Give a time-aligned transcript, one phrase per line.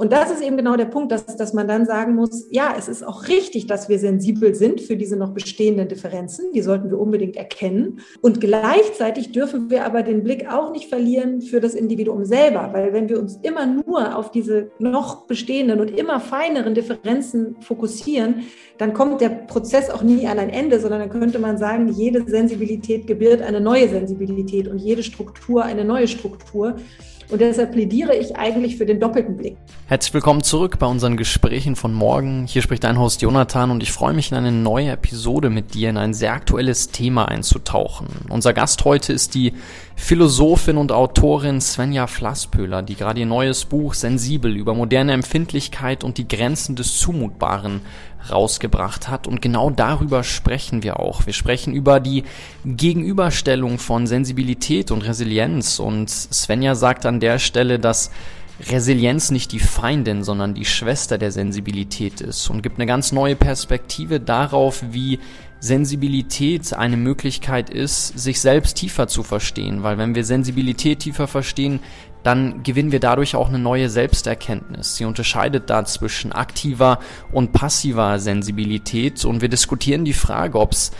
[0.00, 2.86] Und das ist eben genau der Punkt, dass, dass man dann sagen muss, ja, es
[2.86, 6.52] ist auch richtig, dass wir sensibel sind für diese noch bestehenden Differenzen.
[6.52, 7.98] Die sollten wir unbedingt erkennen.
[8.20, 12.92] Und gleichzeitig dürfen wir aber den Blick auch nicht verlieren für das Individuum selber, weil
[12.92, 18.44] wenn wir uns immer nur auf diese noch bestehenden und immer feineren Differenzen fokussieren,
[18.78, 22.22] dann kommt der Prozess auch nie an ein Ende, sondern dann könnte man sagen, jede
[22.24, 26.76] Sensibilität gebiert eine neue Sensibilität und jede Struktur eine neue Struktur.
[27.30, 29.58] Und deshalb plädiere ich eigentlich für den doppelten Blick.
[29.86, 32.46] Herzlich willkommen zurück bei unseren Gesprächen von morgen.
[32.46, 35.90] Hier spricht dein Host Jonathan und ich freue mich in eine neue Episode mit dir
[35.90, 38.06] in ein sehr aktuelles Thema einzutauchen.
[38.30, 39.52] Unser Gast heute ist die
[39.94, 46.16] Philosophin und Autorin Svenja Flasspöhler, die gerade ihr neues Buch Sensibel über moderne Empfindlichkeit und
[46.16, 47.82] die Grenzen des Zumutbaren
[48.30, 49.26] rausgebracht hat.
[49.26, 51.26] Und genau darüber sprechen wir auch.
[51.26, 52.24] Wir sprechen über die
[52.64, 55.78] Gegenüberstellung von Sensibilität und Resilienz.
[55.78, 58.10] Und Svenja sagt an der Stelle, dass
[58.66, 63.36] Resilienz nicht die Feindin, sondern die Schwester der Sensibilität ist und gibt eine ganz neue
[63.36, 65.20] Perspektive darauf, wie
[65.60, 71.80] Sensibilität eine Möglichkeit ist, sich selbst tiefer zu verstehen, weil wenn wir Sensibilität tiefer verstehen,
[72.28, 74.96] dann gewinnen wir dadurch auch eine neue Selbsterkenntnis.
[74.96, 76.98] Sie unterscheidet da zwischen aktiver
[77.32, 80.90] und passiver Sensibilität und wir diskutieren die Frage, ob es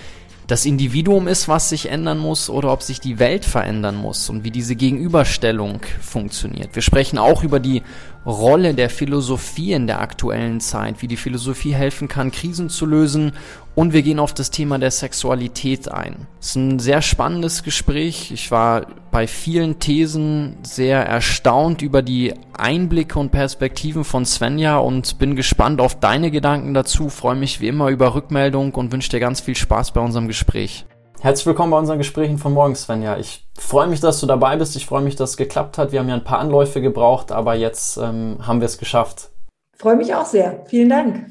[0.47, 4.43] das Individuum ist, was sich ändern muss oder ob sich die Welt verändern muss und
[4.43, 6.75] wie diese Gegenüberstellung funktioniert.
[6.75, 7.83] Wir sprechen auch über die
[8.27, 13.33] Rolle der Philosophie in der aktuellen Zeit, wie die Philosophie helfen kann, Krisen zu lösen
[13.75, 16.27] und wir gehen auf das Thema der Sexualität ein.
[16.41, 18.33] Es ist ein sehr spannendes Gespräch.
[18.33, 25.19] Ich war bei vielen Thesen sehr erstaunt über die Einblicke und Perspektiven von Svenja und
[25.19, 27.09] bin gespannt auf deine Gedanken dazu.
[27.09, 30.85] Freue mich wie immer über Rückmeldung und wünsche dir ganz viel Spaß bei unserem Gespräch.
[31.21, 33.19] Herzlich willkommen bei unseren Gesprächen von morgen, Svenja.
[33.19, 34.77] Ich freue mich, dass du dabei bist.
[34.77, 35.91] Ich freue mich, dass es geklappt hat.
[35.91, 39.31] Wir haben ja ein paar Anläufe gebraucht, aber jetzt ähm, haben wir es geschafft.
[39.77, 40.65] Freue mich auch sehr.
[40.67, 41.27] Vielen Dank.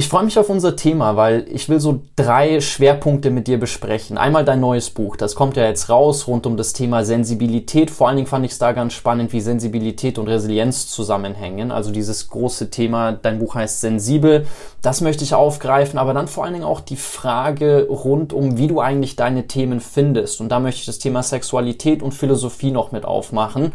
[0.00, 4.16] Ich freue mich auf unser Thema, weil ich will so drei Schwerpunkte mit dir besprechen.
[4.16, 7.90] Einmal dein neues Buch, das kommt ja jetzt raus rund um das Thema Sensibilität.
[7.90, 11.70] Vor allen Dingen fand ich es da ganz spannend, wie Sensibilität und Resilienz zusammenhängen.
[11.70, 14.46] Also dieses große Thema, dein Buch heißt Sensibel,
[14.80, 18.68] das möchte ich aufgreifen, aber dann vor allen Dingen auch die Frage rund um, wie
[18.68, 20.40] du eigentlich deine Themen findest.
[20.40, 23.72] Und da möchte ich das Thema Sexualität und Philosophie noch mit aufmachen.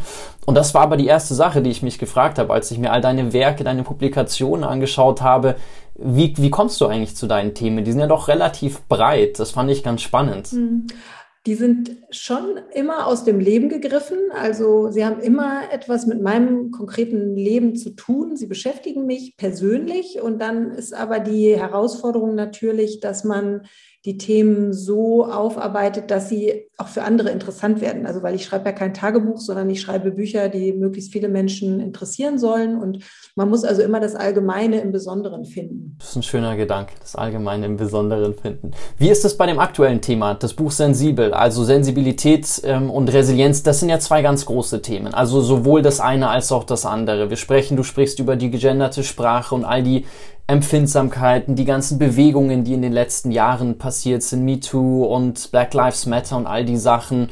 [0.47, 2.91] Und das war aber die erste Sache, die ich mich gefragt habe, als ich mir
[2.91, 5.55] all deine Werke, deine Publikationen angeschaut habe
[5.97, 7.83] wie, wie kommst du eigentlich zu deinen Themen?
[7.83, 9.39] Die sind ja doch relativ breit.
[9.39, 10.47] Das fand ich ganz spannend.
[10.47, 10.87] Hm.
[11.45, 14.17] Die sind schon immer aus dem Leben gegriffen.
[14.33, 18.35] Also sie haben immer etwas mit meinem konkreten Leben zu tun.
[18.35, 20.19] Sie beschäftigen mich persönlich.
[20.21, 23.67] Und dann ist aber die Herausforderung natürlich, dass man
[24.05, 28.05] die Themen so aufarbeitet, dass sie auch für andere interessant werden.
[28.05, 31.79] Also weil ich schreibe ja kein Tagebuch, sondern ich schreibe Bücher, die möglichst viele Menschen
[31.79, 32.77] interessieren sollen.
[32.79, 32.99] Und
[33.35, 35.95] man muss also immer das Allgemeine im Besonderen finden.
[35.97, 38.71] Das ist ein schöner Gedanke, das Allgemeine im Besonderen finden.
[38.99, 41.33] Wie ist es bei dem aktuellen Thema, das Buch Sensibel?
[41.33, 45.15] Also Sensibilität ähm, und Resilienz, das sind ja zwei ganz große Themen.
[45.15, 47.31] Also sowohl das eine als auch das andere.
[47.31, 50.05] Wir sprechen, du sprichst über die gegenderte Sprache und all die
[50.47, 56.05] Empfindsamkeiten, die ganzen Bewegungen, die in den letzten Jahren passiert sind, MeToo und Black Lives
[56.05, 57.29] Matter und all die Sachen.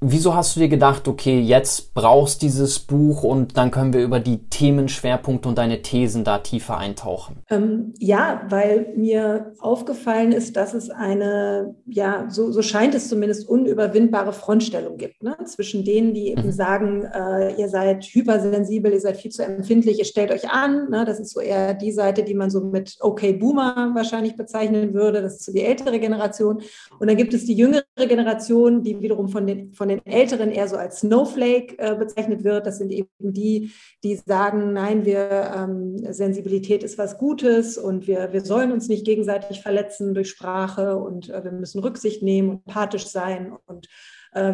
[0.00, 4.20] Wieso hast du dir gedacht, okay, jetzt brauchst dieses Buch und dann können wir über
[4.20, 7.38] die Themenschwerpunkte und deine Thesen da tiefer eintauchen?
[7.50, 13.48] Ähm, ja, weil mir aufgefallen ist, dass es eine, ja, so, so scheint es zumindest
[13.48, 15.36] unüberwindbare Frontstellung gibt ne?
[15.46, 16.52] zwischen denen, die eben mhm.
[16.52, 20.90] sagen, äh, ihr seid hypersensibel, ihr seid viel zu empfindlich, ihr stellt euch an.
[20.90, 21.04] Ne?
[21.06, 25.22] Das ist so eher die Seite, die man so mit Okay Boomer wahrscheinlich bezeichnen würde.
[25.22, 26.62] Das ist so die ältere Generation.
[27.00, 30.50] Und dann gibt es die jüngere Generation, die wiederum von den von von den Älteren
[30.50, 32.66] eher so als Snowflake äh, bezeichnet wird.
[32.66, 33.72] Das sind eben die,
[34.04, 39.06] die sagen, nein, wir, ähm, Sensibilität ist was Gutes und wir, wir sollen uns nicht
[39.06, 43.88] gegenseitig verletzen durch Sprache und äh, wir müssen Rücksicht nehmen und empathisch sein und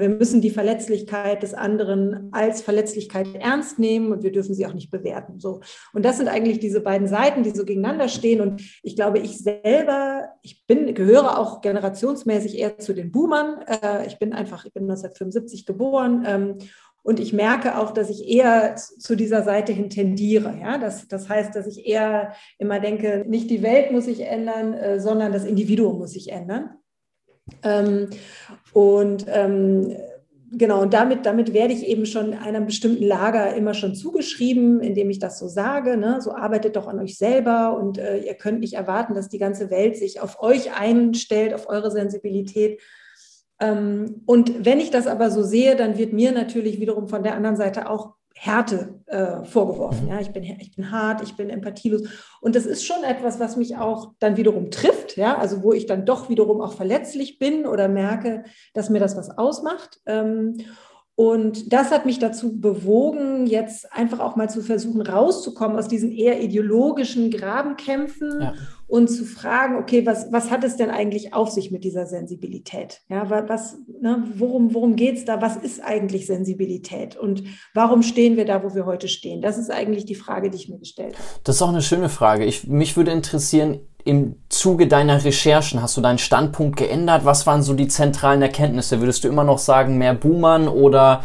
[0.00, 4.75] wir müssen die Verletzlichkeit des anderen als Verletzlichkeit ernst nehmen und wir dürfen sie auch
[4.75, 5.41] nicht bewerten.
[5.41, 5.61] So.
[5.93, 8.41] Und das sind eigentlich diese beiden Seiten, die so gegeneinander stehen.
[8.41, 13.62] Und ich glaube, ich selber, ich bin, gehöre auch generationsmäßig eher zu den Boomern.
[13.67, 16.25] Äh, ich bin einfach, ich bin 1975 geboren.
[16.26, 16.59] Ähm,
[17.03, 20.59] und ich merke auch, dass ich eher zu dieser Seite hin tendiere.
[20.59, 20.79] Ja?
[20.79, 24.99] Das, das heißt, dass ich eher immer denke, nicht die Welt muss sich ändern, äh,
[24.99, 26.79] sondern das Individuum muss sich ändern.
[27.62, 28.11] Ähm,
[28.73, 29.96] und ähm,
[30.52, 35.11] genau, und damit, damit werde ich eben schon einem bestimmten Lager immer schon zugeschrieben, indem
[35.11, 35.96] ich das so sage.
[35.96, 36.20] Ne?
[36.20, 39.70] So arbeitet doch an euch selber und äh, ihr könnt nicht erwarten, dass die ganze
[39.70, 42.81] Welt sich auf euch einstellt, auf eure Sensibilität.
[43.61, 47.35] Ähm, und wenn ich das aber so sehe, dann wird mir natürlich wiederum von der
[47.35, 50.05] anderen Seite auch Härte äh, vorgeworfen.
[50.05, 50.11] Mhm.
[50.11, 52.03] Ja, ich bin, ich bin hart, ich bin empathielos.
[52.41, 55.17] Und das ist schon etwas, was mich auch dann wiederum trifft.
[55.17, 58.45] Ja, also wo ich dann doch wiederum auch verletzlich bin oder merke,
[58.75, 60.01] dass mir das was ausmacht.
[60.07, 60.59] Ähm,
[61.17, 66.11] und das hat mich dazu bewogen, jetzt einfach auch mal zu versuchen, rauszukommen aus diesen
[66.11, 68.55] eher ideologischen Grabenkämpfen ja.
[68.87, 73.01] Und zu fragen, okay, was, was hat es denn eigentlich auf sich mit dieser Sensibilität?
[73.09, 75.41] Ja, was, ne, worum, worum geht es da?
[75.41, 77.17] Was ist eigentlich Sensibilität?
[77.17, 79.41] Und warum stehen wir da, wo wir heute stehen?
[79.41, 81.25] Das ist eigentlich die Frage, die ich mir gestellt habe.
[81.45, 82.45] Das ist auch eine schöne Frage.
[82.45, 87.25] Ich, mich würde interessieren, im Zuge deiner Recherchen hast du deinen Standpunkt geändert?
[87.25, 89.01] Was waren so die zentralen Erkenntnisse?
[89.01, 91.25] Würdest du immer noch sagen, mehr Boomern oder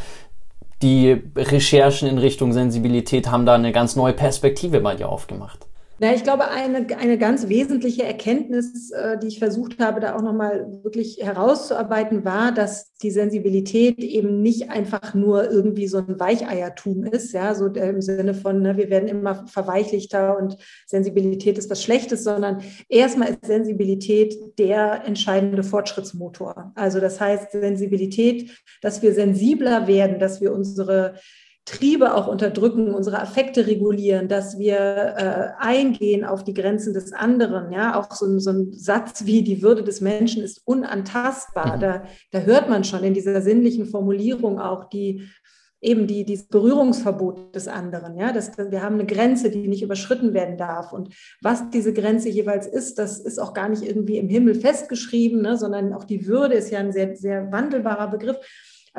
[0.81, 5.68] die Recherchen in Richtung Sensibilität haben da eine ganz neue Perspektive bei dir aufgemacht?
[6.01, 10.21] Na, ich glaube, eine, eine ganz wesentliche Erkenntnis, äh, die ich versucht habe, da auch
[10.21, 17.03] nochmal wirklich herauszuarbeiten, war, dass die Sensibilität eben nicht einfach nur irgendwie so ein Weicheiertum
[17.03, 20.55] ist, ja, so im Sinne von, ne, wir werden immer verweichlichter und
[20.87, 26.71] Sensibilität ist was Schlechtes, sondern erstmal ist Sensibilität der entscheidende Fortschrittsmotor.
[26.75, 28.51] Also das heißt Sensibilität,
[28.81, 31.15] dass wir sensibler werden, dass wir unsere
[31.69, 37.71] Triebe auch unterdrücken, unsere Affekte regulieren, dass wir äh, eingehen auf die Grenzen des anderen.
[37.71, 41.77] Ja, auch so, so, ein Satz wie die Würde des Menschen ist unantastbar.
[41.77, 41.81] Mhm.
[41.81, 45.29] Da, da hört man schon in dieser sinnlichen Formulierung auch die
[45.81, 48.17] eben die, dieses Berührungsverbot des anderen.
[48.17, 50.91] Ja, das, wir haben eine Grenze, die nicht überschritten werden darf.
[50.91, 55.41] Und was diese Grenze jeweils ist, das ist auch gar nicht irgendwie im Himmel festgeschrieben,
[55.41, 58.37] ne, sondern auch die Würde ist ja ein sehr, sehr wandelbarer Begriff.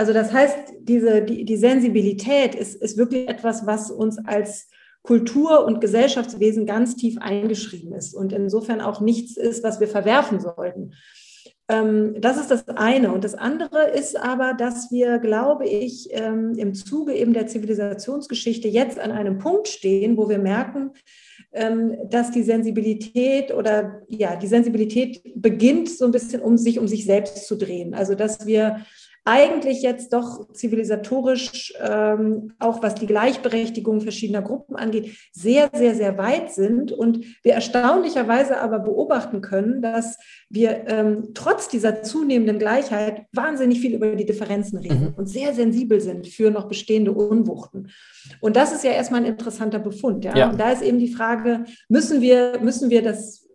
[0.01, 4.71] Also das heißt, diese, die, die Sensibilität ist, ist wirklich etwas, was uns als
[5.03, 10.41] Kultur- und Gesellschaftswesen ganz tief eingeschrieben ist und insofern auch nichts ist, was wir verwerfen
[10.41, 10.95] sollten.
[11.69, 13.13] Ähm, das ist das eine.
[13.13, 18.69] Und das andere ist aber, dass wir, glaube ich, ähm, im Zuge eben der Zivilisationsgeschichte
[18.69, 20.93] jetzt an einem Punkt stehen, wo wir merken,
[21.53, 26.89] ähm, dass die Sensibilität oder ja, die Sensibilität beginnt so ein bisschen um sich um
[26.89, 27.93] sich selbst zu drehen.
[27.93, 28.81] Also dass wir
[29.25, 36.17] eigentlich jetzt doch zivilisatorisch, ähm, auch was die Gleichberechtigung verschiedener Gruppen angeht, sehr, sehr, sehr
[36.17, 40.19] weit sind und wir erstaunlicherweise aber beobachten können, dass
[40.49, 45.15] wir ähm, trotz dieser zunehmenden Gleichheit wahnsinnig viel über die Differenzen reden mhm.
[45.17, 47.91] und sehr sensibel sind für noch bestehende Unwuchten.
[48.41, 50.25] Und das ist ja erstmal ein interessanter Befund.
[50.25, 50.35] Ja?
[50.37, 50.51] ja.
[50.51, 53.47] Und da ist eben die Frage, müssen wir, müssen wir das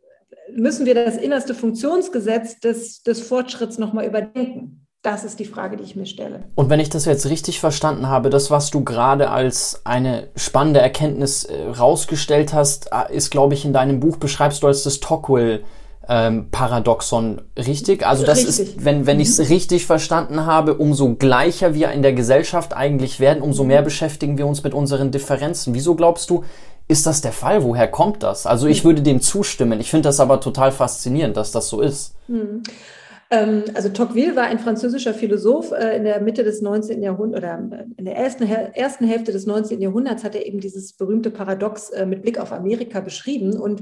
[0.53, 4.84] müssen wir das innerste Funktionsgesetz des, des Fortschritts nochmal überdenken.
[5.05, 6.45] Das ist die Frage, die ich mir stelle.
[6.55, 10.79] Und wenn ich das jetzt richtig verstanden habe, das, was du gerade als eine spannende
[10.79, 15.01] Erkenntnis äh, rausgestellt hast, äh, ist, glaube ich, in deinem Buch beschreibst du als das
[15.01, 15.61] Tocqueville
[16.09, 18.03] ähm, Paradoxon richtig?
[18.03, 18.77] Also das richtig.
[18.77, 19.45] ist, wenn, wenn ich es mhm.
[19.45, 23.85] richtig verstanden habe, umso gleicher wir in der Gesellschaft eigentlich werden, umso mehr mhm.
[23.85, 25.75] beschäftigen wir uns mit unseren Differenzen.
[25.75, 26.45] Wieso glaubst du,
[26.87, 27.63] ist das der Fall?
[27.63, 28.47] Woher kommt das?
[28.47, 28.87] Also ich mhm.
[28.87, 29.79] würde dem zustimmen.
[29.79, 32.15] Ich finde das aber total faszinierend, dass das so ist.
[33.31, 37.01] Ähm, also Tocqueville war ein französischer Philosoph äh, in der Mitte des 19.
[37.01, 39.81] Jahrhunderts oder äh, in der ersten, ersten Hälfte des 19.
[39.81, 43.59] Jahrhunderts hat er eben dieses berühmte Paradox äh, mit Blick auf Amerika beschrieben.
[43.59, 43.81] Und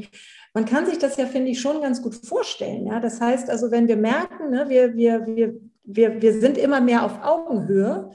[0.53, 2.87] man kann sich das ja, finde ich, schon ganz gut vorstellen.
[2.87, 2.99] Ja?
[2.99, 7.03] Das heißt also, wenn wir merken, ne, wir, wir, wir, wir, wir sind immer mehr
[7.03, 8.11] auf Augenhöhe,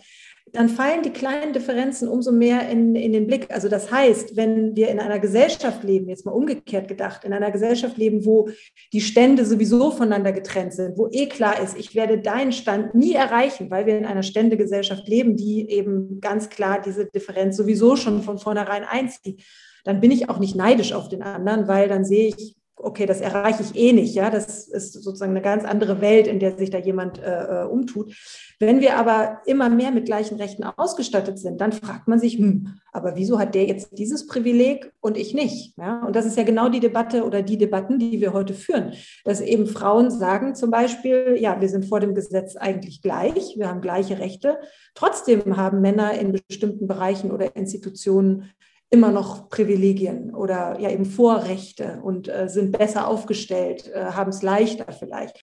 [0.53, 3.53] dann fallen die kleinen Differenzen umso mehr in, in den Blick.
[3.53, 7.51] Also das heißt, wenn wir in einer Gesellschaft leben, jetzt mal umgekehrt gedacht, in einer
[7.51, 8.49] Gesellschaft leben, wo
[8.93, 13.15] die Stände sowieso voneinander getrennt sind, wo eh klar ist, ich werde deinen Stand nie
[13.15, 18.23] erreichen, weil wir in einer Ständegesellschaft leben, die eben ganz klar diese Differenz sowieso schon
[18.23, 19.43] von vornherein einzieht,
[19.85, 23.21] dann bin ich auch nicht neidisch auf den anderen, weil dann sehe ich, okay, das
[23.21, 24.15] erreiche ich eh nicht.
[24.15, 27.65] Ja, das ist sozusagen eine ganz andere Welt, in der sich da jemand äh, äh,
[27.65, 28.15] umtut.
[28.59, 32.79] Wenn wir aber immer mehr mit gleichen Rechten ausgestattet sind, dann fragt man sich, hm,
[32.93, 35.77] aber wieso hat der jetzt dieses Privileg und ich nicht?
[35.77, 38.93] Ja, und das ist ja genau die Debatte oder die Debatten, die wir heute führen,
[39.25, 43.69] dass eben Frauen sagen zum Beispiel, ja, wir sind vor dem Gesetz eigentlich gleich, wir
[43.69, 44.59] haben gleiche Rechte.
[44.95, 48.51] Trotzdem haben Männer in bestimmten Bereichen oder Institutionen
[48.91, 54.43] immer noch Privilegien oder ja eben Vorrechte und äh, sind besser aufgestellt, äh, haben es
[54.43, 55.45] leichter vielleicht.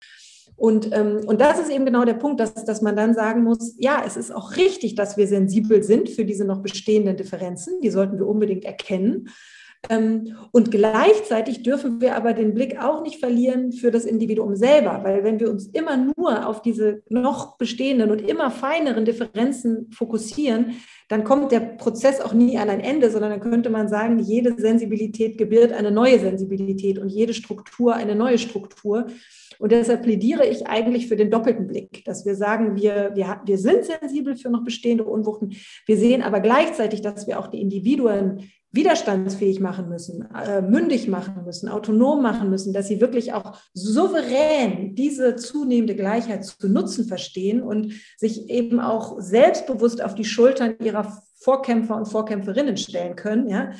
[0.56, 3.76] Und, ähm, und das ist eben genau der Punkt, dass, dass man dann sagen muss,
[3.78, 7.80] ja, es ist auch richtig, dass wir sensibel sind für diese noch bestehenden Differenzen.
[7.80, 9.30] Die sollten wir unbedingt erkennen.
[9.88, 15.00] Ähm, und gleichzeitig dürfen wir aber den Blick auch nicht verlieren für das Individuum selber,
[15.04, 20.75] weil wenn wir uns immer nur auf diese noch bestehenden und immer feineren Differenzen fokussieren,
[21.08, 24.60] dann kommt der Prozess auch nie an ein Ende, sondern dann könnte man sagen, jede
[24.60, 29.06] Sensibilität gebiert eine neue Sensibilität und jede Struktur eine neue Struktur.
[29.58, 33.58] Und deshalb plädiere ich eigentlich für den doppelten Blick, dass wir sagen, wir, wir, wir
[33.58, 35.54] sind sensibel für noch bestehende Unwuchten.
[35.87, 41.45] Wir sehen aber gleichzeitig, dass wir auch die Individuen widerstandsfähig machen müssen, äh, mündig machen
[41.45, 47.62] müssen, autonom machen müssen, dass sie wirklich auch souverän diese zunehmende Gleichheit zu nutzen verstehen
[47.62, 53.49] und sich eben auch selbstbewusst auf die Schultern ihrer Vorkämpfer und Vorkämpferinnen stellen können.
[53.49, 53.73] Ja?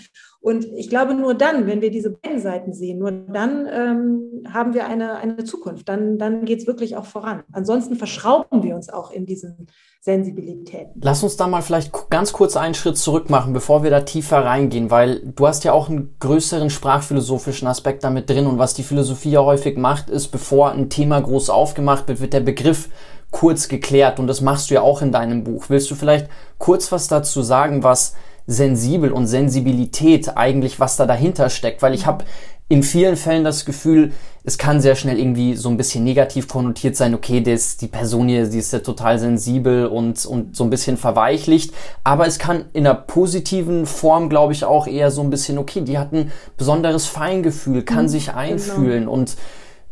[0.43, 4.73] Und ich glaube, nur dann, wenn wir diese beiden Seiten sehen, nur dann ähm, haben
[4.73, 5.87] wir eine, eine Zukunft.
[5.89, 7.43] Dann, dann geht es wirklich auch voran.
[7.53, 9.67] Ansonsten verschrauben wir uns auch in diesen
[10.01, 10.99] Sensibilitäten.
[11.03, 14.43] Lass uns da mal vielleicht ganz kurz einen Schritt zurück machen, bevor wir da tiefer
[14.43, 18.83] reingehen, weil du hast ja auch einen größeren sprachphilosophischen Aspekt damit drin und was die
[18.83, 22.89] Philosophie ja häufig macht, ist, bevor ein Thema groß aufgemacht wird, wird der Begriff
[23.31, 25.67] kurz geklärt und das machst du ja auch in deinem Buch.
[25.69, 28.15] Willst du vielleicht kurz was dazu sagen, was
[28.51, 31.83] sensibel und Sensibilität eigentlich, was da dahinter steckt?
[31.83, 32.25] Weil ich habe
[32.69, 36.97] in vielen Fällen das Gefühl, es kann sehr schnell irgendwie so ein bisschen negativ konnotiert
[36.97, 40.71] sein, okay, das, die Person hier, die ist ja total sensibel und, und so ein
[40.71, 41.73] bisschen verweichlicht.
[42.05, 45.83] Aber es kann in einer positiven Form, glaube ich, auch eher so ein bisschen, okay,
[45.83, 49.13] die hat ein besonderes Feingefühl, kann mhm, sich einfühlen genau.
[49.13, 49.37] und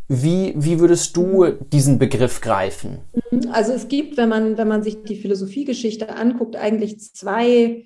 [0.09, 2.99] wie, wie würdest du diesen Begriff greifen?
[3.53, 7.85] Also es gibt, wenn man, wenn man sich die Philosophiegeschichte anguckt, eigentlich zwei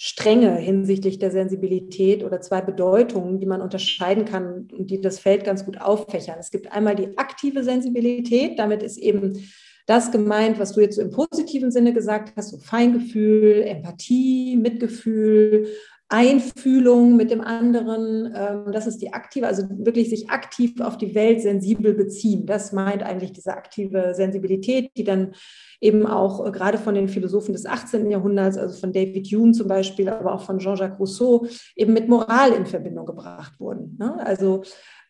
[0.00, 5.42] Stränge hinsichtlich der Sensibilität oder zwei Bedeutungen, die man unterscheiden kann und die das Feld
[5.42, 6.36] ganz gut auffächern.
[6.38, 9.50] Es gibt einmal die aktive Sensibilität, damit ist eben
[9.86, 15.66] das gemeint, was du jetzt so im positiven Sinne gesagt hast, so Feingefühl, Empathie, Mitgefühl,
[16.10, 18.32] Einfühlung mit dem anderen.
[18.34, 22.46] Ähm, das ist die aktive, also wirklich sich aktiv auf die Welt sensibel beziehen.
[22.46, 25.34] Das meint eigentlich diese aktive Sensibilität, die dann
[25.80, 28.10] eben auch äh, gerade von den Philosophen des 18.
[28.10, 31.46] Jahrhunderts, also von David Hume zum Beispiel, aber auch von Jean-Jacques Rousseau,
[31.76, 33.96] eben mit Moral in Verbindung gebracht wurden.
[33.98, 34.18] Ne?
[34.24, 34.62] Also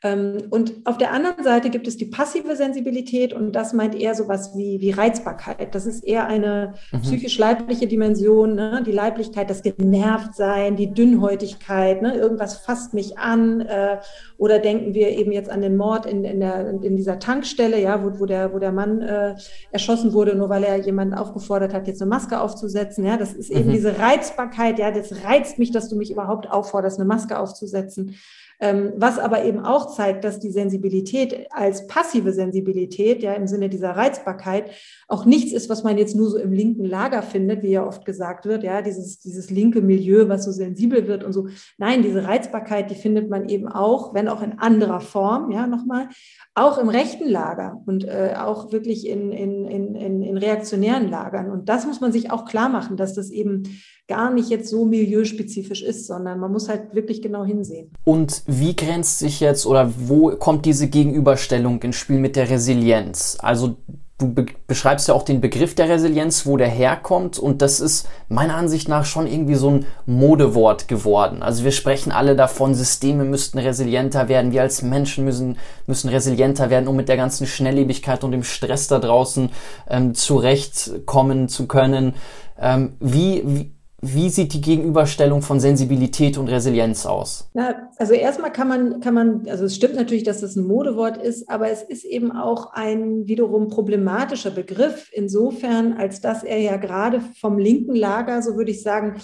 [0.04, 4.52] und auf der anderen Seite gibt es die passive Sensibilität und das meint eher sowas
[4.54, 5.74] wie, wie Reizbarkeit.
[5.74, 7.00] Das ist eher eine mhm.
[7.00, 8.84] psychisch-leibliche Dimension, ne?
[8.86, 12.14] die Leiblichkeit, das Genervtsein, die Dünnhäutigkeit, ne?
[12.14, 13.60] irgendwas fasst mich an.
[13.62, 13.98] Äh,
[14.36, 18.04] oder denken wir eben jetzt an den Mord in, in, der, in dieser Tankstelle, ja,
[18.04, 19.34] wo, wo, der, wo der Mann äh,
[19.72, 23.04] erschossen wurde, nur weil er jemanden aufgefordert hat, jetzt eine Maske aufzusetzen.
[23.04, 23.16] Ja?
[23.16, 23.72] Das ist eben mhm.
[23.72, 28.14] diese Reizbarkeit, ja, das reizt mich, dass du mich überhaupt aufforderst, eine Maske aufzusetzen.
[28.60, 33.68] Ähm, was aber eben auch zeigt, dass die Sensibilität als passive Sensibilität, ja im Sinne
[33.68, 34.70] dieser Reizbarkeit,
[35.06, 38.04] auch nichts ist, was man jetzt nur so im linken Lager findet, wie ja oft
[38.04, 41.46] gesagt wird, ja, dieses, dieses linke Milieu, was so sensibel wird und so.
[41.76, 46.08] Nein, diese Reizbarkeit, die findet man eben auch, wenn auch in anderer Form, ja, nochmal,
[46.54, 51.50] auch im rechten Lager und äh, auch wirklich in, in, in, in reaktionären Lagern.
[51.50, 53.62] Und das muss man sich auch klar machen, dass das eben
[54.08, 57.92] gar nicht jetzt so milieuspezifisch ist, sondern man muss halt wirklich genau hinsehen.
[58.04, 63.36] Und wie grenzt sich jetzt oder wo kommt diese Gegenüberstellung ins Spiel mit der Resilienz?
[63.40, 63.76] Also
[64.16, 68.08] du be beschreibst ja auch den Begriff der Resilienz, wo der herkommt und das ist
[68.28, 71.42] meiner Ansicht nach schon irgendwie so ein Modewort geworden.
[71.42, 76.70] Also wir sprechen alle davon, Systeme müssten resilienter werden, wir als Menschen müssen, müssen resilienter
[76.70, 79.50] werden, um mit der ganzen Schnelllebigkeit und dem Stress da draußen
[79.88, 82.14] ähm, zurechtkommen zu können.
[82.60, 87.50] Ähm, wie, wie wie sieht die Gegenüberstellung von Sensibilität und Resilienz aus?
[87.54, 91.16] Ja, also erstmal kann man, kann man, also es stimmt natürlich, dass das ein Modewort
[91.16, 96.76] ist, aber es ist eben auch ein wiederum problematischer Begriff, insofern, als dass er ja
[96.76, 99.20] gerade vom linken Lager, so würde ich sagen,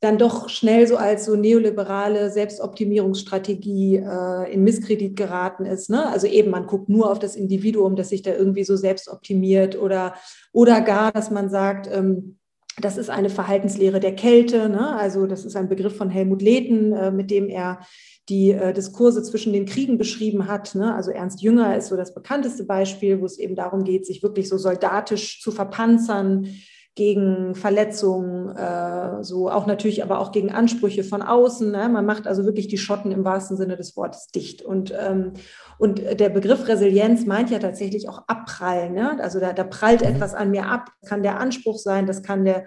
[0.00, 5.88] dann doch schnell so als so neoliberale Selbstoptimierungsstrategie äh, in Misskredit geraten ist.
[5.88, 6.04] Ne?
[6.04, 9.80] Also eben, man guckt nur auf das Individuum, das sich da irgendwie so selbst optimiert
[9.80, 10.14] oder,
[10.52, 12.38] oder gar, dass man sagt, ähm,
[12.80, 14.68] das ist eine Verhaltenslehre der Kälte.
[14.68, 14.94] Ne?
[14.96, 17.80] Also das ist ein Begriff von Helmut Lehten, äh, mit dem er
[18.28, 20.74] die äh, Diskurse zwischen den Kriegen beschrieben hat.
[20.74, 20.94] Ne?
[20.94, 24.48] Also Ernst Jünger ist so das bekannteste Beispiel, wo es eben darum geht, sich wirklich
[24.48, 26.48] so soldatisch zu verpanzern
[26.96, 31.70] gegen Verletzungen, äh, so auch natürlich, aber auch gegen Ansprüche von außen.
[31.70, 31.90] Ne?
[31.90, 34.62] Man macht also wirklich die Schotten im wahrsten Sinne des Wortes dicht.
[34.62, 35.34] Und, ähm,
[35.78, 38.94] und der Begriff Resilienz meint ja tatsächlich auch abprallen.
[38.94, 39.22] Ne?
[39.22, 40.08] Also da, da prallt mhm.
[40.08, 40.90] etwas an mir ab.
[41.02, 42.64] Das kann der Anspruch sein, das kann der,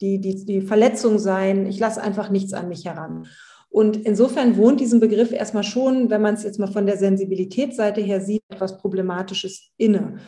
[0.00, 1.66] die, die, die Verletzung sein.
[1.66, 3.26] Ich lasse einfach nichts an mich heran.
[3.68, 8.00] Und insofern wohnt diesem Begriff erstmal schon, wenn man es jetzt mal von der Sensibilitätsseite
[8.00, 10.18] her sieht, etwas Problematisches inne.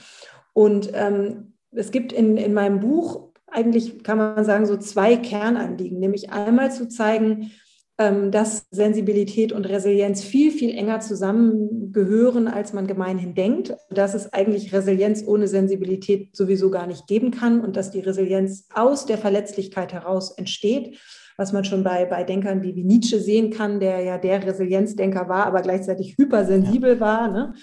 [0.55, 5.99] Und ähm, es gibt in, in meinem Buch eigentlich, kann man sagen, so zwei Kernanliegen,
[5.99, 7.53] nämlich einmal zu zeigen,
[7.97, 14.33] ähm, dass Sensibilität und Resilienz viel, viel enger zusammengehören, als man gemeinhin denkt, dass es
[14.33, 19.19] eigentlich Resilienz ohne Sensibilität sowieso gar nicht geben kann und dass die Resilienz aus der
[19.19, 20.99] Verletzlichkeit heraus entsteht,
[21.37, 25.29] was man schon bei, bei Denkern wie, wie Nietzsche sehen kann, der ja der Resilienzdenker
[25.29, 27.01] war, aber gleichzeitig hypersensibel ja.
[27.01, 27.31] war.
[27.31, 27.55] Ne?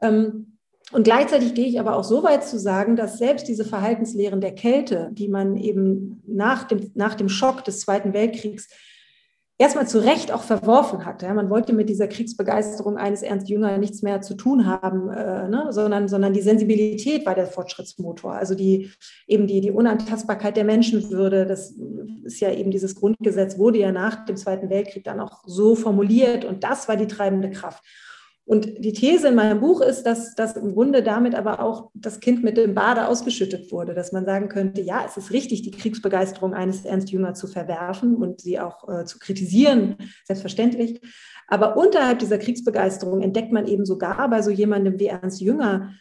[0.00, 0.58] Ähm,
[0.92, 4.54] und gleichzeitig gehe ich aber auch so weit zu sagen, dass selbst diese Verhaltenslehren der
[4.54, 8.68] Kälte, die man eben nach dem, nach dem Schock des Zweiten Weltkriegs
[9.60, 11.20] erstmal zu Recht auch verworfen hat.
[11.20, 15.48] Ja, man wollte mit dieser Kriegsbegeisterung eines Ernst Jünger nichts mehr zu tun haben, äh,
[15.48, 18.32] ne, sondern, sondern die Sensibilität war der Fortschrittsmotor.
[18.32, 18.90] Also die,
[19.26, 21.74] eben die, die Unantastbarkeit der Menschenwürde, das
[22.24, 26.46] ist ja eben dieses Grundgesetz, wurde ja nach dem Zweiten Weltkrieg dann auch so formuliert
[26.46, 27.84] und das war die treibende Kraft.
[28.50, 32.18] Und die These in meinem Buch ist, dass, dass im Grunde damit aber auch das
[32.18, 35.70] Kind mit dem Bade ausgeschüttet wurde, dass man sagen könnte, ja, es ist richtig, die
[35.70, 41.00] Kriegsbegeisterung eines Ernst Jünger zu verwerfen und sie auch äh, zu kritisieren, selbstverständlich.
[41.46, 45.92] Aber unterhalb dieser Kriegsbegeisterung entdeckt man eben sogar bei so jemandem wie Ernst Jünger,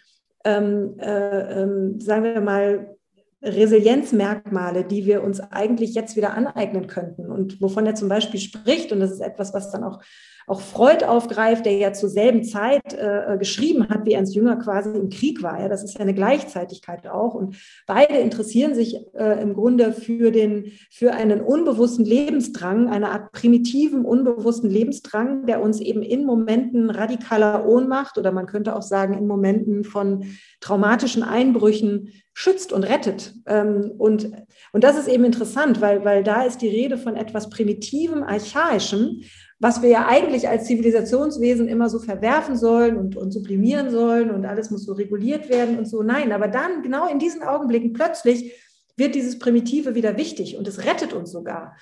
[0.44, 2.98] ähm, äh, ähm, sagen wir mal,
[3.44, 8.92] Resilienzmerkmale, die wir uns eigentlich jetzt wieder aneignen könnten und wovon er zum Beispiel spricht.
[8.92, 10.02] Und das ist etwas, was dann auch
[10.50, 14.90] auch Freud aufgreift, der ja zur selben Zeit äh, geschrieben hat, wie Ernst Jünger quasi
[14.90, 15.62] im Krieg war.
[15.62, 17.36] Ja, das ist ja eine Gleichzeitigkeit auch.
[17.36, 23.32] Und beide interessieren sich äh, im Grunde für, den, für einen unbewussten Lebensdrang, eine Art
[23.32, 29.14] primitiven, unbewussten Lebensdrang, der uns eben in Momenten radikaler Ohnmacht oder man könnte auch sagen
[29.14, 30.26] in Momenten von
[30.62, 33.36] traumatischen Einbrüchen schützt und rettet.
[33.46, 34.32] Ähm, und,
[34.72, 39.22] und das ist eben interessant, weil, weil da ist die Rede von etwas Primitivem, Archaischem,
[39.60, 44.46] was wir ja eigentlich als Zivilisationswesen immer so verwerfen sollen und, und sublimieren sollen und
[44.46, 46.02] alles muss so reguliert werden und so.
[46.02, 48.54] Nein, aber dann genau in diesen Augenblicken plötzlich
[48.96, 51.76] wird dieses Primitive wieder wichtig und es rettet uns sogar.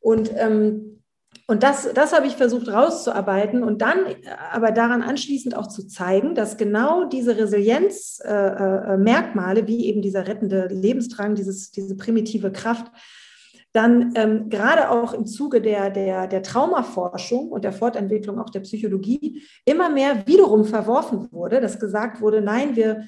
[0.00, 0.94] Und ähm,
[1.46, 3.98] und das, das habe ich versucht rauszuarbeiten und dann
[4.50, 10.26] aber daran anschließend auch zu zeigen, dass genau diese Resilienzmerkmale, äh, äh, wie eben dieser
[10.26, 12.90] rettende Lebensdrang, dieses, diese primitive Kraft,
[13.74, 18.60] dann ähm, gerade auch im Zuge der, der, der Traumaforschung und der Fortentwicklung auch der
[18.60, 23.06] Psychologie immer mehr wiederum verworfen wurde, dass gesagt wurde, nein, wir,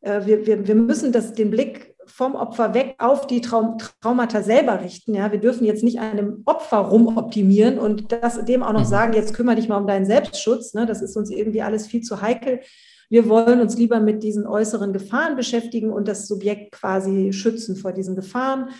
[0.00, 4.42] äh, wir, wir, wir müssen das, den Blick vom Opfer weg auf die Traum Traumata
[4.42, 5.14] selber richten.
[5.14, 8.86] Ja, wir dürfen jetzt nicht einem Opfer rumoptimieren und das, dem auch noch mhm.
[8.86, 10.72] sagen, jetzt kümmere dich mal um deinen Selbstschutz.
[10.72, 10.86] Ne?
[10.86, 12.60] Das ist uns irgendwie alles viel zu heikel.
[13.10, 17.92] Wir wollen uns lieber mit diesen äußeren Gefahren beschäftigen und das Subjekt quasi schützen vor
[17.92, 18.70] diesen Gefahren.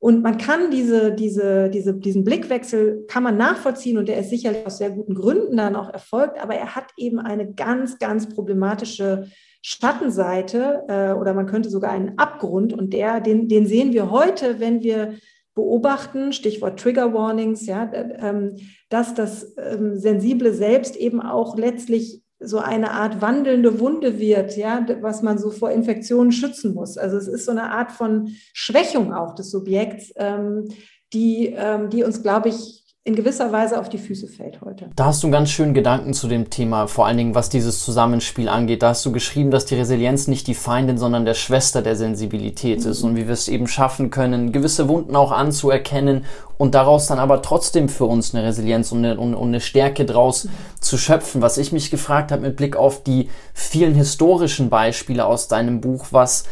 [0.00, 4.64] Und man kann diese, diese, diese, diesen Blickwechsel kann man nachvollziehen und der ist sicherlich
[4.64, 9.26] aus sehr guten Gründen dann auch erfolgt, aber er hat eben eine ganz, ganz problematische
[9.60, 14.60] Schattenseite äh, oder man könnte sogar einen Abgrund und der, den, den sehen wir heute,
[14.60, 15.14] wenn wir
[15.56, 18.54] beobachten, Stichwort Trigger Warnings, ja, ähm,
[18.90, 24.86] dass das ähm, sensible Selbst eben auch letztlich so eine Art wandelnde Wunde wird, ja,
[25.00, 26.96] was man so vor Infektionen schützen muss.
[26.96, 30.68] Also es ist so eine Art von Schwächung auch des Subjekts, ähm,
[31.12, 34.90] die, ähm, die uns, glaube ich, in gewisser Weise auf die Füße fällt heute.
[34.94, 37.82] Da hast du einen ganz schönen Gedanken zu dem Thema, vor allen Dingen was dieses
[37.82, 38.82] Zusammenspiel angeht.
[38.82, 42.84] Da hast du geschrieben, dass die Resilienz nicht die Feindin, sondern der Schwester der Sensibilität
[42.84, 42.90] mhm.
[42.90, 46.26] ist und wie wir es eben schaffen können, gewisse Wunden auch anzuerkennen
[46.58, 50.44] und daraus dann aber trotzdem für uns eine Resilienz und eine, und, eine Stärke draus
[50.44, 50.50] mhm.
[50.78, 51.40] zu schöpfen.
[51.40, 56.08] Was ich mich gefragt habe mit Blick auf die vielen historischen Beispiele aus deinem Buch,
[56.10, 56.44] was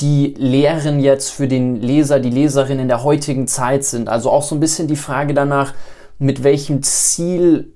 [0.00, 4.08] die Lehren jetzt für den Leser, die Leserin in der heutigen Zeit sind.
[4.08, 5.74] Also auch so ein bisschen die Frage danach,
[6.18, 7.72] mit welchem Ziel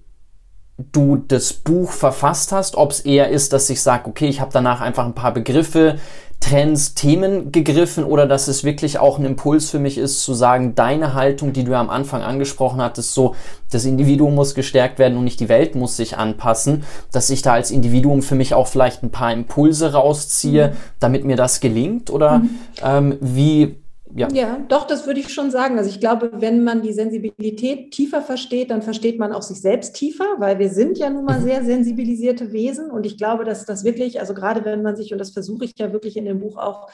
[0.90, 4.50] du das Buch verfasst hast, ob es eher ist, dass ich sage, okay, ich habe
[4.52, 5.98] danach einfach ein paar Begriffe,
[6.40, 10.74] Trends, Themen gegriffen oder dass es wirklich auch ein Impuls für mich ist, zu sagen,
[10.74, 13.37] deine Haltung, die du ja am Anfang angesprochen hattest, so,
[13.70, 17.52] das Individuum muss gestärkt werden und nicht die Welt muss sich anpassen, dass ich da
[17.52, 20.76] als Individuum für mich auch vielleicht ein paar Impulse rausziehe, mhm.
[20.98, 22.50] damit mir das gelingt oder mhm.
[22.83, 23.76] ähm, wie
[24.14, 24.29] ja.
[24.33, 25.79] ja, doch, das würde ich schon sagen.
[25.79, 29.94] Also ich glaube, wenn man die Sensibilität tiefer versteht, dann versteht man auch sich selbst
[29.94, 31.44] tiefer, weil wir sind ja nun mal mhm.
[31.44, 32.90] sehr sensibilisierte Wesen.
[32.90, 35.72] Und ich glaube, dass das wirklich, also gerade wenn man sich, und das versuche ich
[35.79, 36.88] ja wirklich in dem Buch auch,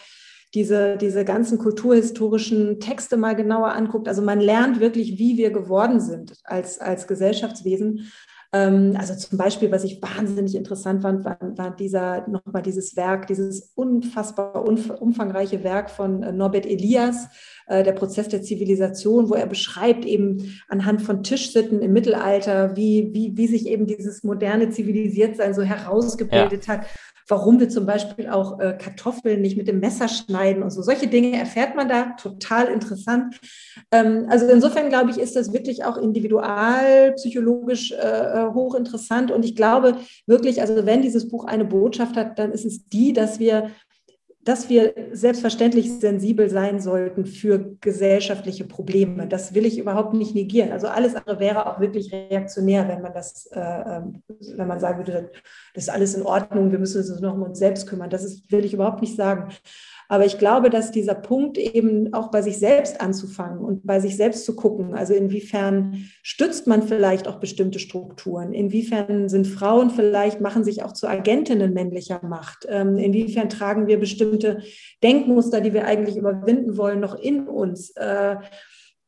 [0.54, 4.08] diese, diese ganzen kulturhistorischen Texte mal genauer anguckt.
[4.08, 8.10] Also man lernt wirklich, wie wir geworden sind als, als Gesellschaftswesen.
[8.50, 13.26] Ähm, also zum Beispiel, was ich wahnsinnig interessant fand, war, war dieser, nochmal dieses Werk,
[13.26, 17.28] dieses unfassbar umfangreiche Werk von äh, Norbert Elias,
[17.66, 23.10] äh, der Prozess der Zivilisation, wo er beschreibt eben anhand von Tischsitten im Mittelalter, wie,
[23.12, 26.74] wie, wie sich eben dieses moderne Zivilisiertsein so herausgebildet ja.
[26.74, 26.86] hat
[27.28, 30.82] warum wir zum Beispiel auch äh, Kartoffeln nicht mit dem Messer schneiden und so.
[30.82, 33.38] Solche Dinge erfährt man da, total interessant.
[33.92, 39.30] Ähm, also insofern glaube ich, ist das wirklich auch individualpsychologisch äh, hochinteressant.
[39.30, 43.12] Und ich glaube wirklich, also wenn dieses Buch eine Botschaft hat, dann ist es die,
[43.12, 43.70] dass wir
[44.48, 49.28] dass wir selbstverständlich sensibel sein sollten für gesellschaftliche Probleme.
[49.28, 50.72] Das will ich überhaupt nicht negieren.
[50.72, 54.22] Also alles andere wäre auch wirklich reaktionär, wenn man das, äh, ähm,
[54.56, 55.30] wenn man sagen würde,
[55.74, 58.08] das ist alles in Ordnung, wir müssen uns noch um uns selbst kümmern.
[58.08, 59.52] Das ist, will ich überhaupt nicht sagen.
[60.08, 64.16] Aber ich glaube, dass dieser Punkt eben auch bei sich selbst anzufangen und bei sich
[64.16, 70.40] selbst zu gucken, also inwiefern stützt man vielleicht auch bestimmte Strukturen, inwiefern sind Frauen vielleicht,
[70.40, 74.62] machen sich auch zu Agentinnen männlicher Macht, ähm, inwiefern tragen wir bestimmte
[75.02, 77.90] Denkmuster, die wir eigentlich überwinden wollen, noch in uns.
[77.90, 78.36] Äh,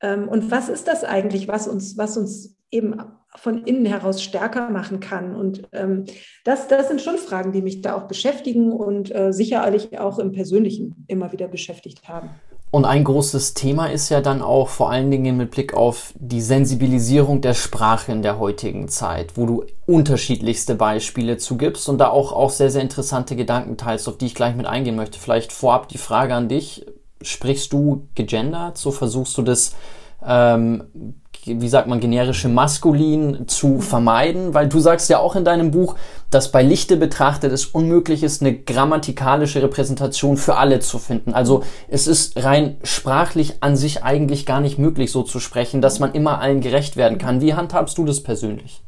[0.02, 3.00] ähm, und was ist das eigentlich, was uns, was uns eben
[3.36, 5.34] von innen heraus stärker machen kann.
[5.34, 6.04] Und ähm,
[6.44, 10.32] das, das sind schon Fragen, die mich da auch beschäftigen und äh, sicherlich auch im
[10.32, 12.30] Persönlichen immer wieder beschäftigt haben.
[12.72, 16.40] Und ein großes Thema ist ja dann auch vor allen Dingen mit Blick auf die
[16.40, 22.32] Sensibilisierung der Sprache in der heutigen Zeit, wo du unterschiedlichste Beispiele zugibst und da auch,
[22.32, 25.18] auch sehr, sehr interessante Gedanken teilst, auf die ich gleich mit eingehen möchte.
[25.18, 26.86] Vielleicht vorab die Frage an dich.
[27.22, 28.78] Sprichst du gegendert?
[28.78, 29.74] So versuchst du das
[30.24, 35.70] ähm, wie sagt man, generische Maskulin zu vermeiden, weil du sagst ja auch in deinem
[35.70, 35.96] Buch,
[36.31, 41.35] dass bei Lichte betrachtet es unmöglich ist, eine grammatikalische Repräsentation für alle zu finden.
[41.35, 45.98] Also es ist rein sprachlich an sich eigentlich gar nicht möglich, so zu sprechen, dass
[45.98, 47.40] man immer allen gerecht werden kann.
[47.40, 48.83] Wie handhabst du das persönlich?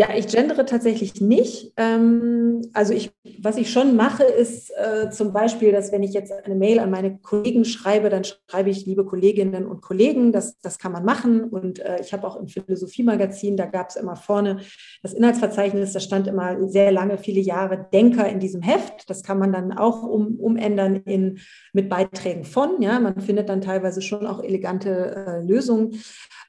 [0.00, 1.74] Ja, ich gendere tatsächlich nicht.
[1.76, 6.32] Ähm, also ich, was ich schon mache, ist äh, zum Beispiel, dass wenn ich jetzt
[6.32, 10.32] eine Mail an meine Kollegen schreibe, dann schreibe ich liebe Kolleginnen und Kollegen.
[10.32, 11.44] Das, das kann man machen.
[11.44, 14.60] Und äh, ich habe auch im Philosophie-Magazin, da gab es immer vorne
[15.02, 19.08] das Inhaltsverzeichnis, da stand immer sehr lange, viele Jahre Denker in diesem Heft.
[19.08, 21.38] Das kann man dann auch um, umändern in,
[21.72, 22.82] mit Beiträgen von.
[22.82, 25.98] Ja, man findet dann teilweise schon auch elegante äh, Lösungen.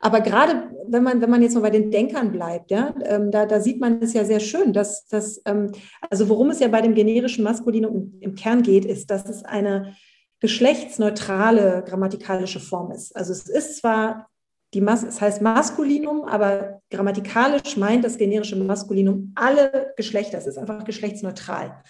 [0.02, 3.46] Aber gerade wenn man, wenn man jetzt mal bei den Denkern bleibt, ja, ähm, da,
[3.46, 5.72] da sieht man es ja sehr schön, dass, dass ähm,
[6.10, 9.96] also worum es ja bei dem generischen Maskulinum im Kern geht, ist, dass es eine
[10.42, 13.16] geschlechtsneutrale grammatikalische Form ist.
[13.16, 14.28] Also es ist zwar
[14.74, 20.38] die Mas es heißt Maskulinum, aber grammatikalisch meint das generische Maskulinum alle Geschlechter.
[20.38, 21.84] Es ist einfach geschlechtsneutral.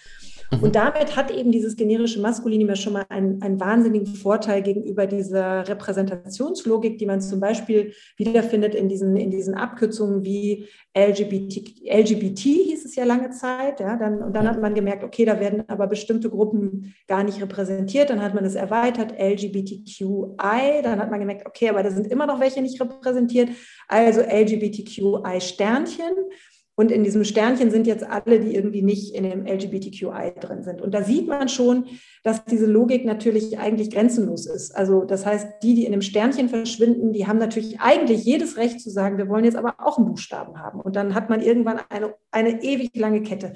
[0.52, 0.72] Und mhm.
[0.72, 5.66] damit hat eben dieses generische Maskulinum ja schon mal einen, einen wahnsinnigen Vorteil gegenüber dieser
[5.66, 12.84] Repräsentationslogik, die man zum Beispiel wiederfindet in diesen, in diesen Abkürzungen wie LGBT, LGBT hieß
[12.84, 13.80] es ja lange Zeit.
[13.80, 17.40] Ja, dann, und dann hat man gemerkt, okay, da werden aber bestimmte Gruppen gar nicht
[17.40, 18.10] repräsentiert.
[18.10, 20.82] Dann hat man es erweitert, LGBTQI.
[20.82, 23.48] Dann hat man gemerkt, okay, aber da sind immer noch welche nicht repräsentiert.
[23.88, 26.12] Also LGBTQI-Sternchen.
[26.82, 30.82] Und in diesem Sternchen sind jetzt alle, die irgendwie nicht in dem LGBTQI drin sind.
[30.82, 31.86] Und da sieht man schon,
[32.24, 34.74] dass diese Logik natürlich eigentlich grenzenlos ist.
[34.74, 38.80] Also das heißt, die, die in dem Sternchen verschwinden, die haben natürlich eigentlich jedes Recht
[38.80, 40.80] zu sagen, wir wollen jetzt aber auch einen Buchstaben haben.
[40.80, 43.52] Und dann hat man irgendwann eine, eine ewig lange Kette.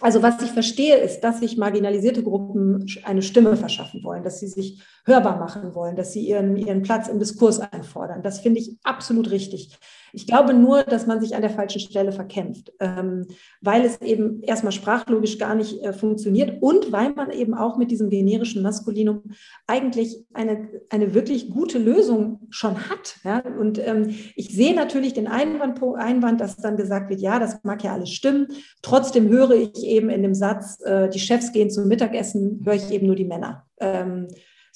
[0.00, 4.46] Also was ich verstehe, ist, dass sich marginalisierte Gruppen eine Stimme verschaffen wollen, dass sie
[4.46, 8.22] sich hörbar machen wollen, dass sie ihren, ihren Platz im Diskurs einfordern.
[8.22, 9.78] Das finde ich absolut richtig.
[10.16, 13.26] Ich glaube nur, dass man sich an der falschen Stelle verkämpft, ähm,
[13.60, 17.90] weil es eben erstmal sprachlogisch gar nicht äh, funktioniert und weil man eben auch mit
[17.90, 19.24] diesem generischen Maskulinum
[19.66, 23.18] eigentlich eine, eine wirklich gute Lösung schon hat.
[23.60, 27.84] Und ähm, ich sehe natürlich den Einwand, Einwand, dass dann gesagt wird, ja, das mag
[27.84, 28.48] ja alles stimmen.
[28.80, 32.90] Trotzdem höre ich eben in dem Satz, äh, die Chefs gehen zum Mittagessen, höre ich
[32.90, 33.66] eben nur die Männer.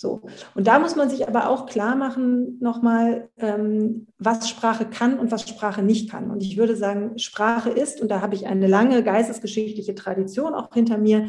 [0.00, 0.22] So.
[0.54, 5.30] Und da muss man sich aber auch klar machen, nochmal, ähm, was Sprache kann und
[5.30, 6.30] was Sprache nicht kann.
[6.30, 10.72] Und ich würde sagen, Sprache ist, und da habe ich eine lange geistesgeschichtliche Tradition auch
[10.72, 11.28] hinter mir,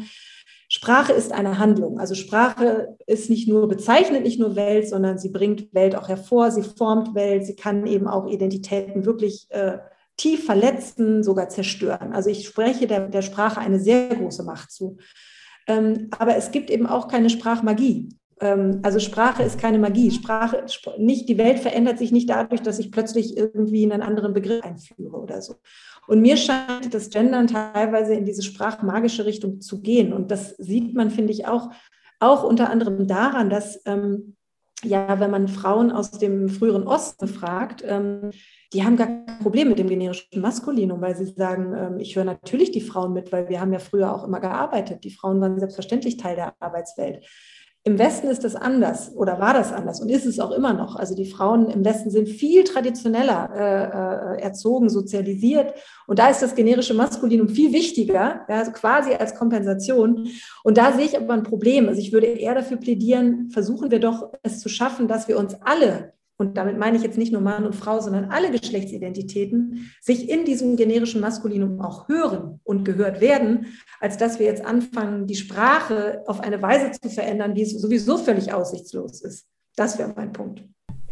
[0.70, 2.00] Sprache ist eine Handlung.
[2.00, 6.50] Also Sprache ist nicht nur bezeichnet, nicht nur Welt, sondern sie bringt Welt auch hervor,
[6.50, 9.80] sie formt Welt, sie kann eben auch Identitäten wirklich äh,
[10.16, 12.14] tief verletzen, sogar zerstören.
[12.14, 14.96] Also ich spreche der, der Sprache eine sehr große Macht zu.
[15.66, 18.08] Ähm, aber es gibt eben auch keine Sprachmagie.
[18.42, 20.10] Ähm, also Sprache ist keine Magie.
[20.10, 20.66] Sprache,
[20.98, 25.16] nicht, die Welt verändert sich nicht dadurch, dass ich plötzlich irgendwie einen anderen Begriff einführe
[25.16, 25.54] oder so.
[26.08, 30.12] Und mir scheint das Gendern teilweise in diese sprachmagische Richtung zu gehen.
[30.12, 31.70] Und das sieht man, finde ich, auch,
[32.18, 34.36] auch unter anderem daran, dass ähm,
[34.84, 38.30] ja, wenn man Frauen aus dem früheren Osten fragt, ähm,
[38.72, 42.24] die haben gar kein Problem mit dem generischen Maskulinum, weil sie sagen, ähm, ich höre
[42.24, 45.04] natürlich die Frauen mit, weil wir haben ja früher auch immer gearbeitet.
[45.04, 47.24] Die Frauen waren selbstverständlich Teil der Arbeitswelt.
[47.84, 50.94] Im Westen ist das anders oder war das anders und ist es auch immer noch.
[50.94, 55.74] Also die Frauen im Westen sind viel traditioneller äh, äh, erzogen, sozialisiert
[56.06, 60.28] und da ist das generische Maskulinum viel wichtiger, ja, also quasi als Kompensation.
[60.62, 61.88] Und da sehe ich aber ein Problem.
[61.88, 65.56] Also ich würde eher dafür plädieren, versuchen wir doch es zu schaffen, dass wir uns
[65.62, 66.12] alle
[66.42, 70.44] und damit meine ich jetzt nicht nur Mann und Frau, sondern alle Geschlechtsidentitäten, sich in
[70.44, 73.66] diesem generischen Maskulinum auch hören und gehört werden,
[74.00, 78.52] als dass wir jetzt anfangen, die Sprache auf eine Weise zu verändern, es sowieso völlig
[78.52, 79.46] aussichtslos ist.
[79.76, 80.64] Das wäre mein Punkt.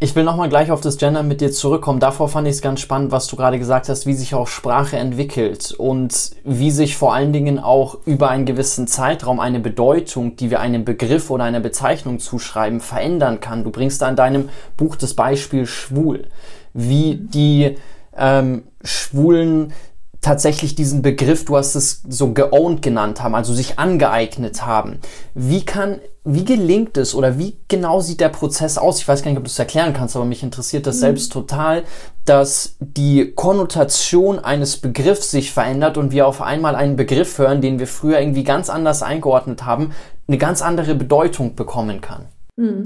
[0.02, 2.00] Ich will nochmal gleich auf das Gender mit dir zurückkommen.
[2.00, 4.96] Davor fand ich es ganz spannend, was du gerade gesagt hast, wie sich auch Sprache
[4.96, 10.50] entwickelt und wie sich vor allen Dingen auch über einen gewissen Zeitraum eine Bedeutung, die
[10.50, 13.62] wir einem Begriff oder einer Bezeichnung zuschreiben, verändern kann.
[13.62, 16.28] Du bringst da in deinem Buch das Beispiel schwul,
[16.72, 17.76] wie die
[18.16, 19.74] ähm, Schwulen
[20.20, 24.98] tatsächlich diesen Begriff, du hast es so geowned genannt haben, also sich angeeignet haben.
[25.34, 28.98] Wie kann, wie gelingt es oder wie genau sieht der Prozess aus?
[28.98, 31.00] Ich weiß gar nicht, ob du es erklären kannst, aber mich interessiert das mhm.
[31.00, 31.84] selbst total,
[32.26, 37.78] dass die Konnotation eines Begriffs sich verändert und wir auf einmal einen Begriff hören, den
[37.78, 39.92] wir früher irgendwie ganz anders eingeordnet haben,
[40.28, 42.26] eine ganz andere Bedeutung bekommen kann.
[42.60, 42.84] Hm.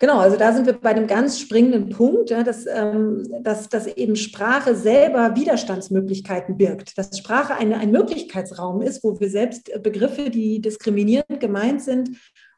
[0.00, 4.16] Genau, also da sind wir bei einem ganz springenden Punkt, dass, ähm, dass, dass eben
[4.16, 10.60] Sprache selber Widerstandsmöglichkeiten birgt, dass Sprache eine, ein Möglichkeitsraum ist, wo wir selbst Begriffe, die
[10.60, 12.10] diskriminierend gemeint sind,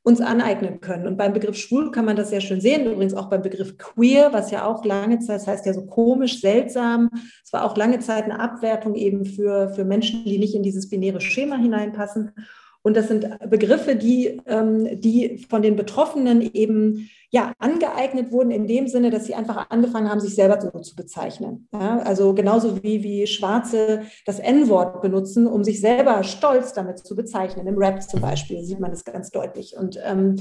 [0.03, 1.07] uns aneignen können.
[1.07, 4.33] Und beim Begriff schwul kann man das sehr schön sehen, übrigens auch beim Begriff queer,
[4.33, 7.11] was ja auch lange Zeit, das heißt ja so komisch, seltsam,
[7.45, 10.89] es war auch lange Zeit eine Abwertung eben für, für Menschen, die nicht in dieses
[10.89, 12.33] binäre Schema hineinpassen.
[12.87, 18.69] Und das sind Begriffe, die, ähm, die von den Betroffenen eben ja, angeeignet wurden in
[18.69, 21.67] dem Sinne, dass sie einfach angefangen haben, sich selber so zu bezeichnen.
[21.73, 27.17] Ja, also genauso wie, wie Schwarze das N-Wort benutzen, um sich selber stolz damit zu
[27.17, 27.67] bezeichnen.
[27.67, 29.77] Im Rap zum Beispiel sieht man das ganz deutlich.
[29.77, 30.37] Und, ähm,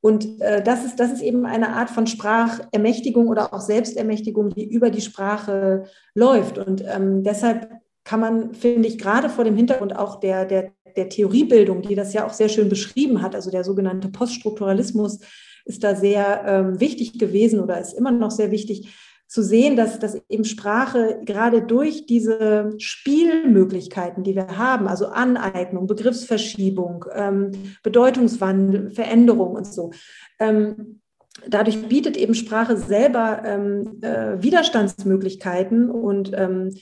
[0.00, 4.72] und äh, das, ist, das ist eben eine Art von Sprachermächtigung oder auch Selbstermächtigung, die
[4.72, 5.84] über die Sprache
[6.14, 6.56] läuft.
[6.56, 7.68] Und ähm, deshalb
[8.04, 12.12] kann man, finde ich, gerade vor dem Hintergrund auch der, der der Theoriebildung, die das
[12.12, 15.18] ja auch sehr schön beschrieben hat, also der sogenannte Poststrukturalismus,
[15.64, 18.94] ist da sehr ähm, wichtig gewesen oder ist immer noch sehr wichtig
[19.30, 25.86] zu sehen, dass, dass eben Sprache gerade durch diese Spielmöglichkeiten, die wir haben, also Aneignung,
[25.86, 27.52] Begriffsverschiebung, ähm,
[27.84, 29.92] Bedeutungswandel, Veränderung und so,
[30.40, 31.00] ähm,
[31.46, 36.74] dadurch bietet eben Sprache selber ähm, äh, Widerstandsmöglichkeiten und ähm,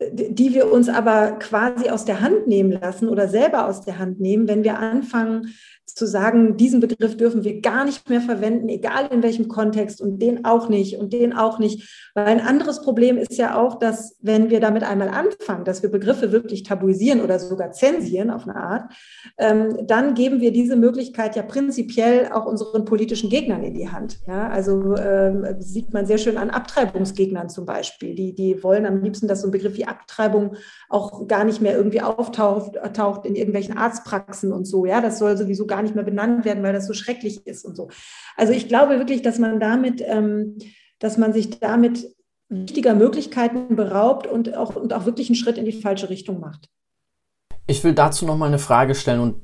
[0.00, 4.18] die wir uns aber quasi aus der Hand nehmen lassen oder selber aus der Hand
[4.20, 5.54] nehmen, wenn wir anfangen,
[5.94, 10.20] zu sagen, diesen Begriff dürfen wir gar nicht mehr verwenden, egal in welchem Kontext und
[10.20, 12.10] den auch nicht und den auch nicht.
[12.14, 15.90] Weil ein anderes Problem ist ja auch, dass wenn wir damit einmal anfangen, dass wir
[15.90, 18.92] Begriffe wirklich tabuisieren oder sogar zensieren auf eine Art,
[19.38, 24.18] ähm, dann geben wir diese Möglichkeit ja prinzipiell auch unseren politischen Gegnern in die Hand.
[24.26, 28.14] Ja, also ähm, sieht man sehr schön an Abtreibungsgegnern zum Beispiel.
[28.14, 30.56] Die, die wollen am liebsten, dass so ein Begriff wie Abtreibung
[30.88, 34.86] auch gar nicht mehr irgendwie auftaucht taucht in irgendwelchen Arztpraxen und so.
[34.86, 37.64] Ja, das soll sowieso gar gar nicht mehr benannt werden, weil das so schrecklich ist
[37.64, 37.88] und so.
[38.36, 40.58] Also ich glaube wirklich, dass man damit, ähm,
[40.98, 42.06] dass man sich damit
[42.50, 46.68] wichtiger Möglichkeiten beraubt und auch, und auch wirklich einen Schritt in die falsche Richtung macht.
[47.66, 49.36] Ich will dazu noch mal eine Frage stellen und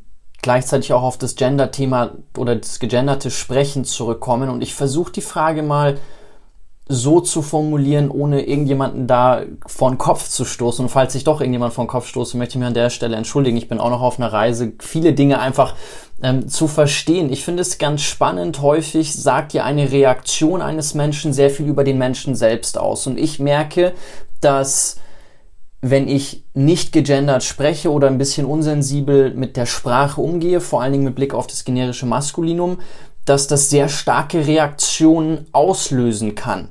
[0.43, 4.51] gleichzeitig auch auf das Gender-Thema oder das gegenderte Sprechen zurückkommen.
[4.51, 5.99] Und ich versuche die Frage mal
[6.89, 10.85] so zu formulieren, ohne irgendjemanden da vor den Kopf zu stoßen.
[10.85, 13.17] Und falls ich doch irgendjemand vor den Kopf stoße, möchte ich mich an der Stelle
[13.17, 13.57] entschuldigen.
[13.57, 15.75] Ich bin auch noch auf einer Reise, viele Dinge einfach
[16.23, 17.31] ähm, zu verstehen.
[17.33, 18.63] Ich finde es ganz spannend.
[18.63, 23.07] Häufig sagt ja eine Reaktion eines Menschen sehr viel über den Menschen selbst aus.
[23.07, 23.93] Und ich merke,
[24.41, 24.97] dass
[25.83, 30.93] wenn ich nicht gegendert spreche oder ein bisschen unsensibel mit der Sprache umgehe, vor allen
[30.93, 32.79] Dingen mit Blick auf das generische Maskulinum,
[33.25, 36.71] dass das sehr starke Reaktionen auslösen kann.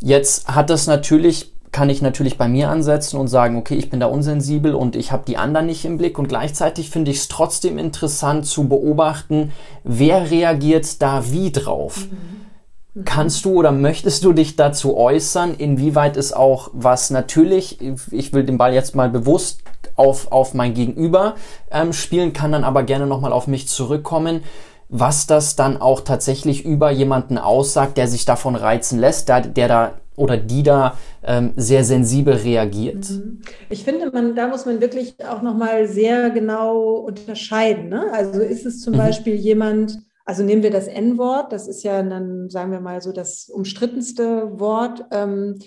[0.00, 4.00] Jetzt hat das natürlich kann ich natürlich bei mir ansetzen und sagen, okay, ich bin
[4.00, 7.28] da unsensibel und ich habe die anderen nicht im Blick und gleichzeitig finde ich es
[7.28, 9.52] trotzdem interessant zu beobachten,
[9.84, 12.06] wer reagiert da wie drauf.
[12.10, 13.04] Mhm.
[13.04, 17.78] Kannst du oder möchtest du dich dazu äußern, inwieweit es auch was natürlich,
[18.10, 19.60] ich will den Ball jetzt mal bewusst
[19.94, 21.34] auf, auf mein Gegenüber
[21.70, 24.42] ähm, spielen, kann dann aber gerne nochmal auf mich zurückkommen,
[24.88, 29.68] was das dann auch tatsächlich über jemanden aussagt, der sich davon reizen lässt, der, der
[29.68, 33.08] da oder die da ähm, sehr sensibel reagiert.
[33.08, 33.40] Mhm.
[33.70, 37.88] Ich finde, man, da muss man wirklich auch nochmal sehr genau unterscheiden.
[37.88, 38.06] Ne?
[38.12, 38.98] Also ist es zum mhm.
[38.98, 43.12] Beispiel jemand, also nehmen wir das N-Wort, das ist ja dann, sagen wir mal so,
[43.12, 45.04] das umstrittenste Wort.
[45.12, 45.60] Ähm,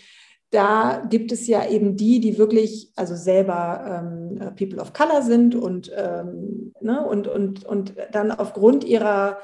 [0.52, 5.56] da gibt es ja eben die, die wirklich also selber ähm, People of Color sind
[5.56, 9.40] und, ähm, ne, und, und, und dann aufgrund ihrer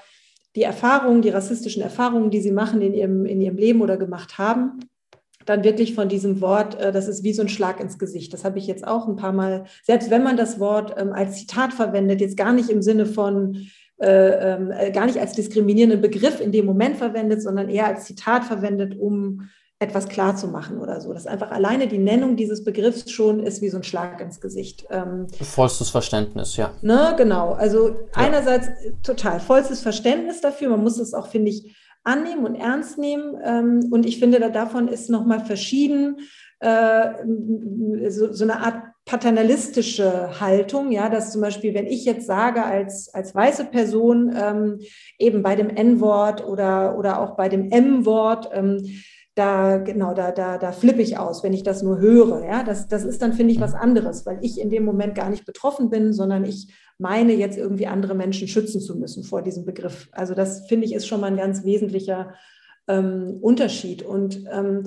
[0.55, 4.39] die Erfahrungen, die rassistischen Erfahrungen, die sie machen in ihrem, in ihrem Leben oder gemacht
[4.39, 4.79] haben,
[5.45, 8.33] dann wirklich von diesem Wort, äh, das ist wie so ein Schlag ins Gesicht.
[8.33, 11.37] Das habe ich jetzt auch ein paar Mal, selbst wenn man das Wort ähm, als
[11.37, 13.67] Zitat verwendet, jetzt gar nicht im Sinne von,
[13.99, 18.05] äh, ähm, äh, gar nicht als diskriminierenden Begriff in dem Moment verwendet, sondern eher als
[18.05, 19.47] Zitat verwendet, um
[19.79, 21.13] etwas klar zu machen oder so.
[21.13, 24.87] Dass einfach alleine die Nennung dieses Begriffs schon ist wie so ein Schlag ins Gesicht.
[24.89, 26.71] Ähm, vollstes Verständnis, ja.
[26.81, 27.53] Ne, genau.
[27.53, 27.95] Also ja.
[28.13, 28.69] einerseits
[29.03, 30.69] total vollstes Verständnis dafür.
[30.69, 33.37] Man muss es auch, finde ich, annehmen und ernst nehmen.
[33.43, 36.21] Ähm, und ich finde, davon ist nochmal verschieden
[36.59, 37.09] äh,
[38.09, 43.13] so, so, eine Art paternalistische Haltung, ja, dass zum Beispiel, wenn ich jetzt sage als,
[43.13, 44.79] als weiße Person ähm,
[45.19, 48.83] eben bei dem N-Wort oder, oder auch bei dem M-Wort, ähm,
[49.37, 52.43] da genau, da, da, da flippe ich aus, wenn ich das nur höre.
[52.43, 55.29] Ja, das, das ist dann, finde ich, was anderes, weil ich in dem Moment gar
[55.29, 59.65] nicht betroffen bin, sondern ich meine jetzt irgendwie andere Menschen schützen zu müssen vor diesem
[59.65, 60.09] Begriff.
[60.11, 62.33] Also das finde ich ist schon mal ein ganz wesentlicher
[62.87, 64.01] ähm, Unterschied.
[64.01, 64.83] Und ähm,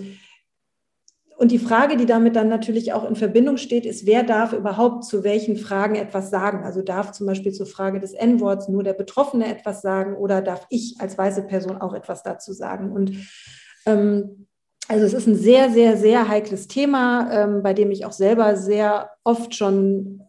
[1.41, 5.05] und die Frage, die damit dann natürlich auch in Verbindung steht, ist, wer darf überhaupt
[5.05, 6.65] zu welchen Fragen etwas sagen?
[6.65, 10.67] Also darf zum Beispiel zur Frage des N-Worts nur der Betroffene etwas sagen oder darf
[10.69, 12.93] ich als weiße Person auch etwas dazu sagen?
[12.93, 13.13] Und
[13.87, 14.47] ähm,
[14.89, 18.57] also es ist ein sehr, sehr, sehr heikles Thema, ähm, bei dem ich auch selber
[18.57, 20.23] sehr oft schon,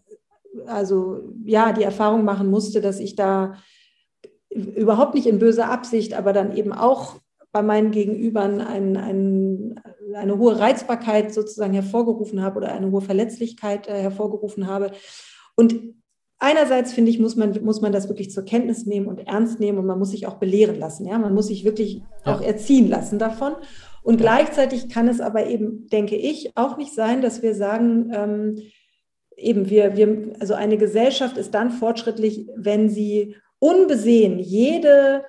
[0.67, 3.55] also ja, die Erfahrung machen musste, dass ich da
[4.49, 7.15] überhaupt nicht in böser Absicht, aber dann eben auch
[7.51, 9.81] bei meinen Gegenübern ein, ein,
[10.13, 14.91] eine hohe Reizbarkeit sozusagen hervorgerufen habe oder eine hohe Verletzlichkeit äh, hervorgerufen habe.
[15.55, 15.95] Und
[16.41, 19.77] einerseits finde ich, muss man, muss man das wirklich zur Kenntnis nehmen und ernst nehmen
[19.77, 21.05] und man muss sich auch belehren lassen.
[21.05, 21.17] Ja?
[21.17, 22.35] Man muss sich wirklich ja.
[22.35, 23.53] auch erziehen lassen davon.
[24.03, 24.25] Und ja.
[24.27, 28.61] gleichzeitig kann es aber eben, denke ich, auch nicht sein, dass wir sagen, ähm,
[29.37, 35.23] eben wir, wir, also eine Gesellschaft ist dann fortschrittlich, wenn sie unbesehen jede,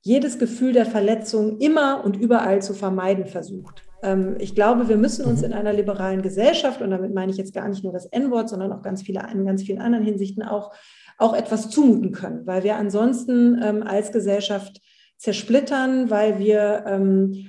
[0.00, 3.82] jedes Gefühl der Verletzung immer und überall zu vermeiden versucht.
[4.02, 5.46] Ähm, ich glaube, wir müssen uns mhm.
[5.46, 8.72] in einer liberalen Gesellschaft, und damit meine ich jetzt gar nicht nur das N-Wort, sondern
[8.72, 10.72] auch ganz viele, in ganz vielen anderen Hinsichten auch,
[11.18, 14.80] auch etwas zumuten können, weil wir ansonsten ähm, als Gesellschaft
[15.18, 17.46] zersplittern, weil wir ähm,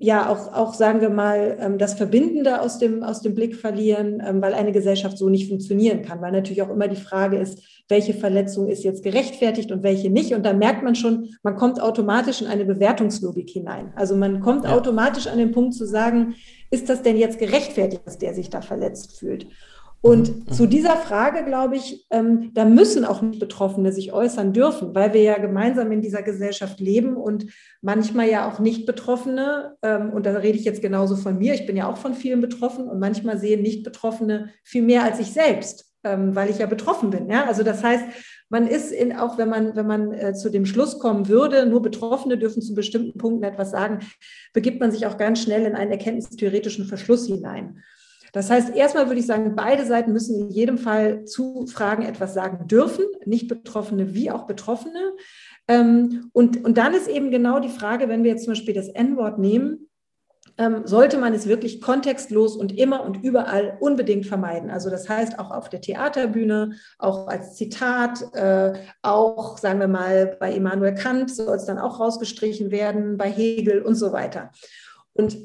[0.00, 4.22] ja auch, auch, sagen wir mal, ähm, das Verbindende aus dem, aus dem Blick verlieren,
[4.24, 7.62] ähm, weil eine Gesellschaft so nicht funktionieren kann, weil natürlich auch immer die Frage ist,
[7.88, 10.34] welche Verletzung ist jetzt gerechtfertigt und welche nicht.
[10.34, 13.92] Und da merkt man schon, man kommt automatisch in eine Bewertungslogik hinein.
[13.96, 14.76] Also man kommt ja.
[14.76, 16.34] automatisch an den Punkt zu sagen,
[16.70, 19.46] ist das denn jetzt gerechtfertigt, dass der sich da verletzt fühlt?
[20.00, 20.52] Und mhm.
[20.52, 25.12] zu dieser Frage, glaube ich, ähm, da müssen auch nicht Betroffene sich äußern dürfen, weil
[25.12, 27.46] wir ja gemeinsam in dieser Gesellschaft leben und
[27.82, 31.66] manchmal ja auch nicht Betroffene, ähm, und da rede ich jetzt genauso von mir, ich
[31.66, 35.32] bin ja auch von vielen betroffen und manchmal sehen nicht Betroffene viel mehr als ich
[35.32, 37.28] selbst, ähm, weil ich ja betroffen bin.
[37.28, 37.46] Ja?
[37.46, 38.04] Also das heißt,
[38.50, 41.82] man ist in, auch wenn man, wenn man äh, zu dem Schluss kommen würde, nur
[41.82, 43.98] Betroffene dürfen zu bestimmten Punkten etwas sagen,
[44.52, 47.82] begibt man sich auch ganz schnell in einen erkenntnistheoretischen Verschluss hinein.
[48.32, 52.34] Das heißt, erstmal würde ich sagen, beide Seiten müssen in jedem Fall zu Fragen etwas
[52.34, 55.12] sagen dürfen, nicht Betroffene wie auch Betroffene.
[55.66, 58.88] Ähm, und, und dann ist eben genau die Frage, wenn wir jetzt zum Beispiel das
[58.88, 59.88] N-Wort nehmen,
[60.58, 64.70] ähm, sollte man es wirklich kontextlos und immer und überall unbedingt vermeiden.
[64.70, 70.36] Also das heißt auch auf der Theaterbühne, auch als Zitat, äh, auch sagen wir mal
[70.40, 74.50] bei Immanuel Kant soll es dann auch rausgestrichen werden, bei Hegel und so weiter.
[75.12, 75.38] Und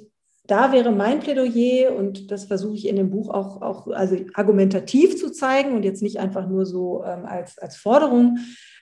[0.45, 5.17] da wäre mein Plädoyer, und das versuche ich in dem Buch auch, auch also argumentativ
[5.17, 8.39] zu zeigen und jetzt nicht einfach nur so ähm, als, als Forderung,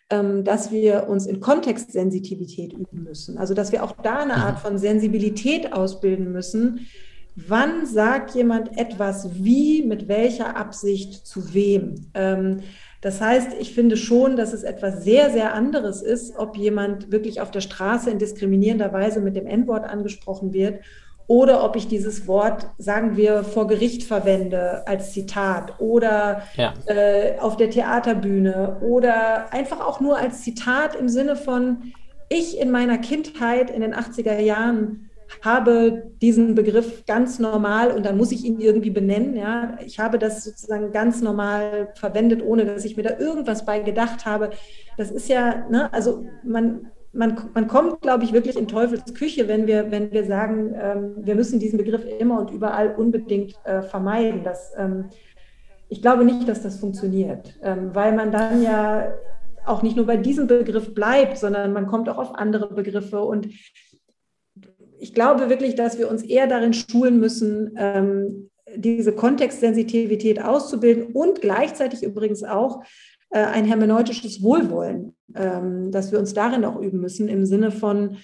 [0.10, 3.38] ähm, dass wir uns in Kontextsensitivität üben müssen.
[3.38, 6.88] Also dass wir auch da eine Art von Sensibilität ausbilden müssen.
[7.36, 12.08] Wann sagt jemand etwas wie, mit welcher Absicht, zu wem?
[12.16, 12.62] Ähm,
[13.02, 17.40] das heißt, ich finde schon, dass es etwas sehr, sehr anderes ist, ob jemand wirklich
[17.40, 20.80] auf der Straße in diskriminierender Weise mit dem N-Wort angesprochen wird
[21.32, 26.74] oder ob ich dieses Wort, sagen wir, vor Gericht verwende als Zitat oder ja.
[26.88, 31.94] äh, auf der Theaterbühne oder einfach auch nur als Zitat im Sinne von,
[32.28, 35.10] ich in meiner Kindheit in den 80er Jahren
[35.42, 39.38] habe diesen Begriff ganz normal und dann muss ich ihn irgendwie benennen.
[39.38, 39.78] Ja.
[39.86, 44.26] Ich habe das sozusagen ganz normal verwendet, ohne dass ich mir da irgendwas bei gedacht
[44.26, 44.50] habe.
[44.98, 49.48] Das ist ja, ne, also man man, man kommt, glaube ich, wirklich in Teufels Küche,
[49.48, 53.82] wenn wir, wenn wir sagen, ähm, wir müssen diesen Begriff immer und überall unbedingt äh,
[53.82, 54.44] vermeiden.
[54.44, 55.06] Das, ähm,
[55.90, 59.14] ich glaube nicht, dass das funktioniert, ähm, weil man dann ja
[59.66, 63.22] auch nicht nur bei diesem Begriff bleibt, sondern man kommt auch auf andere Begriffe.
[63.22, 63.50] Und
[64.98, 71.42] ich glaube wirklich, dass wir uns eher darin schulen müssen, ähm, diese Kontextsensitivität auszubilden und
[71.42, 72.84] gleichzeitig übrigens auch
[73.32, 75.16] äh, ein hermeneutisches Wohlwollen.
[75.36, 78.18] ähm, dass wir uns darin auch üben müssen, im Sinne von,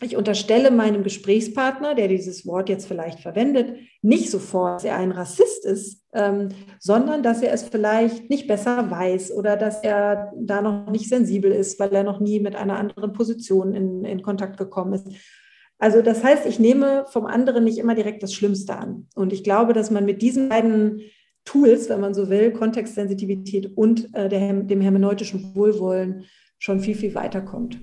[0.00, 5.12] ich unterstelle meinem Gesprächspartner, der dieses Wort jetzt vielleicht verwendet, nicht sofort, dass er ein
[5.12, 6.48] Rassist ist, ähm,
[6.80, 11.52] sondern dass er es vielleicht nicht besser weiß oder dass er da noch nicht sensibel
[11.52, 15.06] ist, weil er noch nie mit einer anderen Position in, in Kontakt gekommen ist.
[15.78, 19.08] Also das heißt, ich nehme vom anderen nicht immer direkt das Schlimmste an.
[19.14, 21.00] Und ich glaube, dass man mit diesen beiden
[21.44, 26.24] Tools, wenn man so will, Kontextsensitivität und äh, der, dem hermeneutischen Wohlwollen
[26.58, 27.78] schon viel, viel weiterkommt.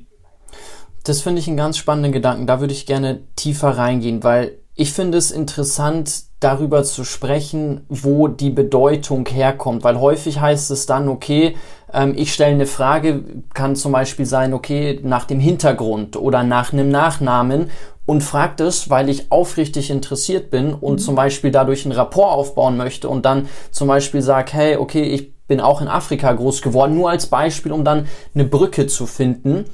[1.03, 2.47] Das finde ich einen ganz spannenden Gedanken.
[2.47, 8.29] Da würde ich gerne tiefer reingehen, weil ich finde es interessant, darüber zu sprechen, wo
[8.29, 11.57] die Bedeutung herkommt, weil häufig heißt es dann, okay,
[11.93, 16.71] ähm, ich stelle eine Frage, kann zum Beispiel sein, okay, nach dem Hintergrund oder nach
[16.71, 17.71] einem Nachnamen
[18.09, 20.97] und fragt es, weil ich aufrichtig interessiert bin und mhm.
[20.97, 25.37] zum Beispiel dadurch einen Rapport aufbauen möchte und dann zum Beispiel sage, hey, okay, ich
[25.45, 29.65] bin auch in Afrika groß geworden, nur als Beispiel, um dann eine Brücke zu finden.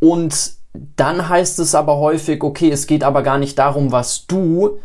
[0.00, 4.78] Und dann heißt es aber häufig, okay, es geht aber gar nicht darum, was du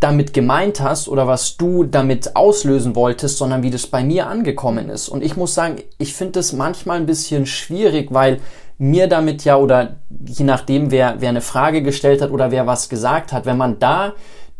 [0.00, 4.88] damit gemeint hast oder was du damit auslösen wolltest, sondern wie das bei mir angekommen
[4.88, 5.10] ist.
[5.10, 8.40] Und ich muss sagen, ich finde das manchmal ein bisschen schwierig, weil
[8.78, 12.88] mir damit ja oder je nachdem, wer, wer eine Frage gestellt hat oder wer was
[12.88, 14.14] gesagt hat, wenn man da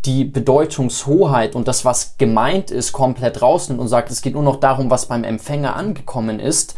[0.05, 4.57] die Bedeutungshoheit und das, was gemeint ist, komplett rausnimmt und sagt, es geht nur noch
[4.57, 6.77] darum, was beim Empfänger angekommen ist,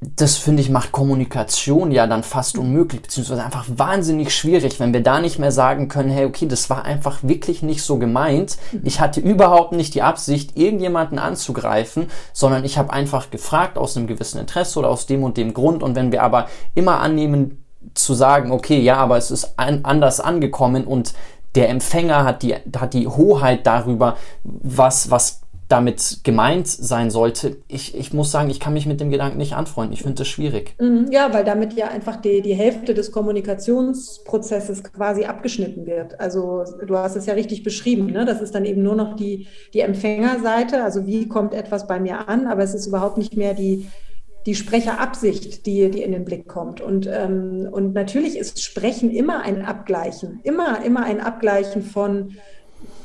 [0.00, 5.02] das finde ich macht Kommunikation ja dann fast unmöglich, beziehungsweise einfach wahnsinnig schwierig, wenn wir
[5.02, 8.58] da nicht mehr sagen können, hey, okay, das war einfach wirklich nicht so gemeint.
[8.84, 14.06] Ich hatte überhaupt nicht die Absicht, irgendjemanden anzugreifen, sondern ich habe einfach gefragt aus einem
[14.06, 15.82] gewissen Interesse oder aus dem und dem Grund.
[15.82, 16.46] Und wenn wir aber
[16.76, 21.12] immer annehmen zu sagen, okay, ja, aber es ist an, anders angekommen und
[21.56, 27.58] der Empfänger hat die, hat die Hoheit darüber, was, was damit gemeint sein sollte.
[27.68, 29.92] Ich, ich muss sagen, ich kann mich mit dem Gedanken nicht anfreunden.
[29.92, 30.74] Ich finde das schwierig.
[30.80, 36.18] Mhm, ja, weil damit ja einfach die, die Hälfte des Kommunikationsprozesses quasi abgeschnitten wird.
[36.18, 38.06] Also du hast es ja richtig beschrieben.
[38.06, 38.24] Ne?
[38.24, 40.82] Das ist dann eben nur noch die, die Empfängerseite.
[40.82, 42.46] Also wie kommt etwas bei mir an?
[42.46, 43.86] Aber es ist überhaupt nicht mehr die,
[44.46, 46.80] die Sprecherabsicht, die, die in den Blick kommt.
[46.80, 50.40] Und, ähm, und natürlich ist Sprechen immer ein Abgleichen.
[50.44, 52.36] Immer, immer ein Abgleichen von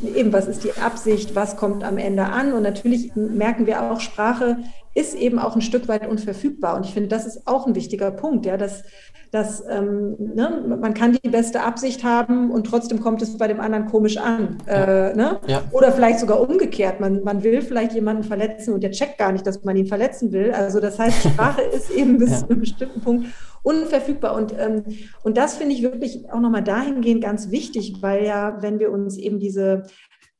[0.07, 2.53] eben, was ist die Absicht, was kommt am Ende an.
[2.53, 4.57] Und natürlich merken wir auch, Sprache
[4.95, 6.75] ist eben auch ein Stück weit unverfügbar.
[6.75, 8.83] Und ich finde, das ist auch ein wichtiger Punkt, ja, dass,
[9.31, 13.59] dass ähm, ne, man kann die beste Absicht haben und trotzdem kommt es bei dem
[13.59, 14.59] anderen komisch an.
[14.67, 15.39] Äh, ne?
[15.47, 15.63] ja.
[15.71, 16.99] Oder vielleicht sogar umgekehrt.
[16.99, 20.31] Man, man will vielleicht jemanden verletzen und der checkt gar nicht, dass man ihn verletzen
[20.31, 20.51] will.
[20.51, 22.37] Also das heißt, Sprache ist eben bis ja.
[22.37, 23.27] zu einem bestimmten Punkt
[23.63, 24.35] unverfügbar.
[24.35, 24.83] Und, ähm,
[25.23, 29.17] und das finde ich wirklich auch nochmal dahingehend ganz wichtig, weil ja, wenn wir uns
[29.17, 29.83] eben diese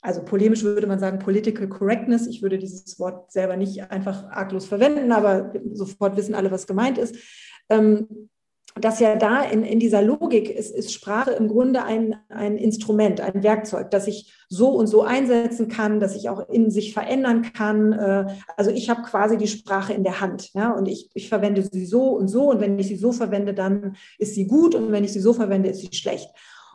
[0.04, 2.28] also polemisch würde man sagen Political Correctness.
[2.28, 6.98] Ich würde dieses Wort selber nicht einfach arglos verwenden, aber sofort wissen alle, was gemeint
[6.98, 7.16] ist.
[7.70, 8.30] Ähm,
[8.80, 13.22] dass ja da in, in dieser Logik ist, ist Sprache im Grunde ein, ein Instrument,
[13.22, 17.54] ein Werkzeug, das ich so und so einsetzen kann, dass ich auch in sich verändern
[17.54, 17.94] kann.
[17.94, 18.26] Äh,
[18.58, 21.86] also ich habe quasi die Sprache in der Hand ja, und ich, ich verwende sie
[21.86, 25.04] so und so und wenn ich sie so verwende, dann ist sie gut und wenn
[25.04, 26.30] ich sie so verwende, ist sie schlecht.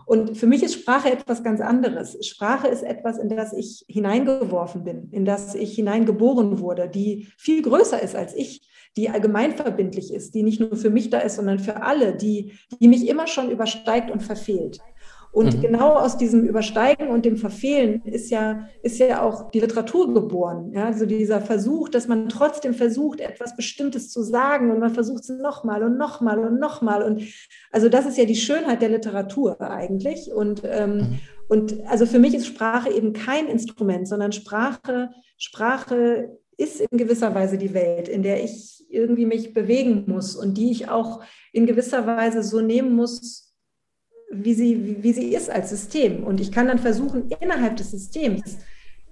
[0.08, 2.16] Und für mich ist Sprache etwas ganz anderes.
[2.26, 7.60] Sprache ist etwas, in das ich hineingeworfen bin, in das ich hineingeboren wurde, die viel
[7.60, 11.58] größer ist als ich die allgemeinverbindlich ist, die nicht nur für mich da ist, sondern
[11.58, 14.78] für alle, die, die mich immer schon übersteigt und verfehlt.
[15.30, 15.60] Und mhm.
[15.60, 20.72] genau aus diesem Übersteigen und dem Verfehlen ist ja, ist ja auch die Literatur geboren.
[20.74, 20.86] Ja?
[20.86, 25.28] Also dieser Versuch, dass man trotzdem versucht, etwas Bestimmtes zu sagen und man versucht es
[25.28, 27.02] nochmal und nochmal und nochmal.
[27.02, 27.22] Und
[27.70, 30.32] also das ist ja die Schönheit der Literatur eigentlich.
[30.32, 31.18] Und, ähm, mhm.
[31.48, 37.34] und also für mich ist Sprache eben kein Instrument, sondern Sprache, Sprache ist in gewisser
[37.34, 41.22] Weise die Welt, in der ich irgendwie mich bewegen muss und die ich auch
[41.52, 43.47] in gewisser Weise so nehmen muss,
[44.30, 46.24] wie sie, wie sie ist als System.
[46.24, 48.58] Und ich kann dann versuchen, innerhalb des Systems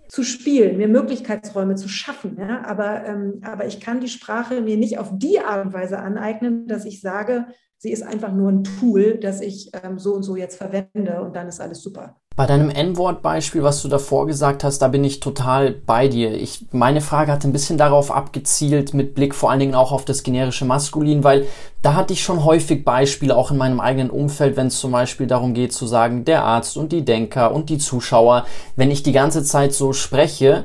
[0.09, 2.37] zu spielen, mir Möglichkeitsräume zu schaffen.
[2.39, 2.65] Ja?
[2.65, 6.67] Aber, ähm, aber ich kann die Sprache mir nicht auf die Art und Weise aneignen,
[6.67, 7.47] dass ich sage,
[7.79, 11.37] sie ist einfach nur ein Tool, das ich ähm, so und so jetzt verwende und
[11.37, 12.17] dann ist alles super.
[12.35, 16.35] Bei deinem N-Wort-Beispiel, was du davor gesagt hast, da bin ich total bei dir.
[16.35, 20.05] Ich, meine Frage hat ein bisschen darauf abgezielt, mit Blick vor allen Dingen auch auf
[20.05, 21.47] das generische Maskulin, weil
[21.81, 25.27] da hatte ich schon häufig Beispiele, auch in meinem eigenen Umfeld, wenn es zum Beispiel
[25.27, 28.45] darum geht zu sagen, der Arzt und die Denker und die Zuschauer,
[28.77, 30.65] wenn ich die ganze Zeit so spreche,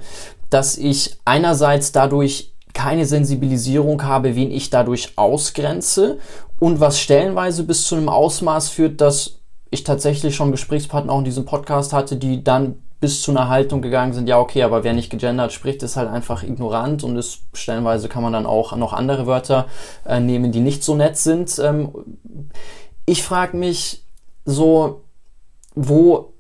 [0.50, 6.20] dass ich einerseits dadurch keine Sensibilisierung habe, wen ich dadurch ausgrenze
[6.62, 9.40] und was stellenweise bis zu einem Ausmaß führt, dass
[9.72, 13.82] ich tatsächlich schon Gesprächspartner auch in diesem Podcast hatte, die dann bis zu einer Haltung
[13.82, 17.40] gegangen sind, ja, okay, aber wer nicht gegendert spricht, ist halt einfach ignorant und ist
[17.54, 19.66] stellenweise kann man dann auch noch andere Wörter
[20.06, 21.58] äh, nehmen, die nicht so nett sind.
[21.58, 21.90] Ähm,
[23.08, 24.04] ich frage mich
[24.46, 25.02] so,
[25.74, 26.34] wo,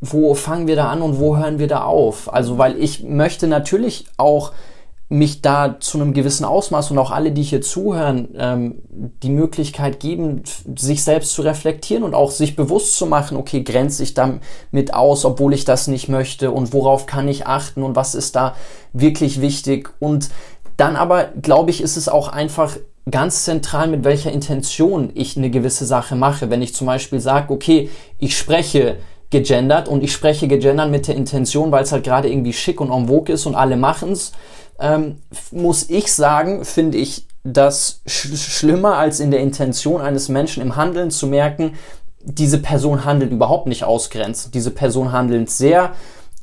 [0.00, 2.32] wo fangen wir da an und wo hören wir da auf?
[2.32, 4.52] Also, weil ich möchte natürlich auch
[5.10, 8.82] mich da zu einem gewissen Ausmaß und auch alle, die hier zuhören, ähm,
[9.22, 10.42] die Möglichkeit geben,
[10.76, 15.24] sich selbst zu reflektieren und auch sich bewusst zu machen, okay, grenze ich damit aus,
[15.24, 18.54] obwohl ich das nicht möchte und worauf kann ich achten und was ist da
[18.92, 19.90] wirklich wichtig.
[19.98, 20.28] Und
[20.76, 22.76] dann aber, glaube ich, ist es auch einfach
[23.10, 26.50] ganz zentral, mit welcher Intention ich eine gewisse Sache mache.
[26.50, 27.88] Wenn ich zum Beispiel sage, okay,
[28.18, 28.96] ich spreche
[29.30, 32.90] gegendert und ich spreche gegendert mit der Intention, weil es halt gerade irgendwie schick und
[32.90, 34.32] en vogue ist und alle machen's,
[34.78, 35.16] ähm,
[35.50, 40.76] muss ich sagen, finde ich das sch schlimmer als in der Intention eines Menschen im
[40.76, 41.74] Handeln zu merken,
[42.20, 44.54] diese Person handelt überhaupt nicht ausgrenzend.
[44.54, 45.92] Diese Person handelt sehr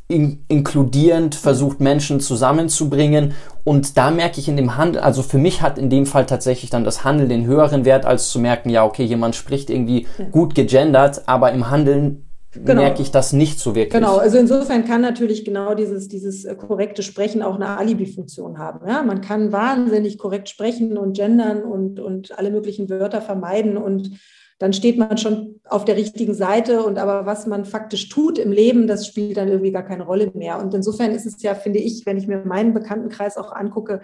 [0.08, 3.34] in inkludierend, versucht Menschen zusammenzubringen.
[3.64, 6.70] Und da merke ich in dem Handel, also für mich hat in dem Fall tatsächlich
[6.70, 10.54] dann das Handeln den höheren Wert, als zu merken, ja, okay, jemand spricht irgendwie gut
[10.54, 12.25] gegendert, aber im Handeln
[12.64, 12.82] genau.
[12.82, 13.94] merke ich das nicht so wirklich.
[13.94, 18.88] Genau, also insofern kann natürlich genau dieses, dieses äh, korrekte Sprechen auch eine Alibi-Funktion haben.
[18.88, 19.04] Ja?
[19.04, 24.12] Man kann wahnsinnig korrekt sprechen und gendern und, und alle möglichen Wörter vermeiden und
[24.58, 28.54] dann steht man schon auf der richtigen Seite und aber was man faktisch tut im
[28.54, 30.60] Leben, das spielt dann irgendwie gar keine Rolle mehr.
[30.60, 34.02] Und insofern ist es ja, finde ich, wenn ich mir meinen Bekanntenkreis auch angucke,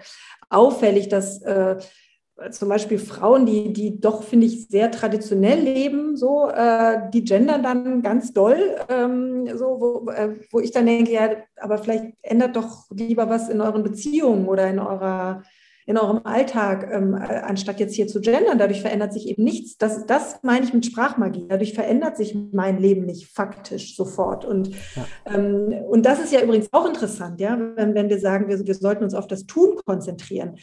[0.50, 1.76] auffällig, dass äh,
[2.50, 7.62] zum Beispiel Frauen, die, die doch, finde ich, sehr traditionell leben, so, äh, die gendern
[7.62, 12.56] dann ganz doll, ähm, so, wo, äh, wo ich dann denke, ja, aber vielleicht ändert
[12.56, 15.42] doch lieber was in euren Beziehungen oder in eurer
[15.86, 18.58] in eurem Alltag, ähm, äh, anstatt jetzt hier zu gendern.
[18.58, 19.76] Dadurch verändert sich eben nichts.
[19.78, 21.46] Das, das meine ich mit Sprachmagie.
[21.48, 24.44] Dadurch verändert sich mein Leben nicht faktisch sofort.
[24.44, 25.34] Und, ja.
[25.34, 28.74] ähm, und das ist ja übrigens auch interessant, ja, wenn, wenn wir sagen, wir, wir
[28.74, 30.56] sollten uns auf das Tun konzentrieren.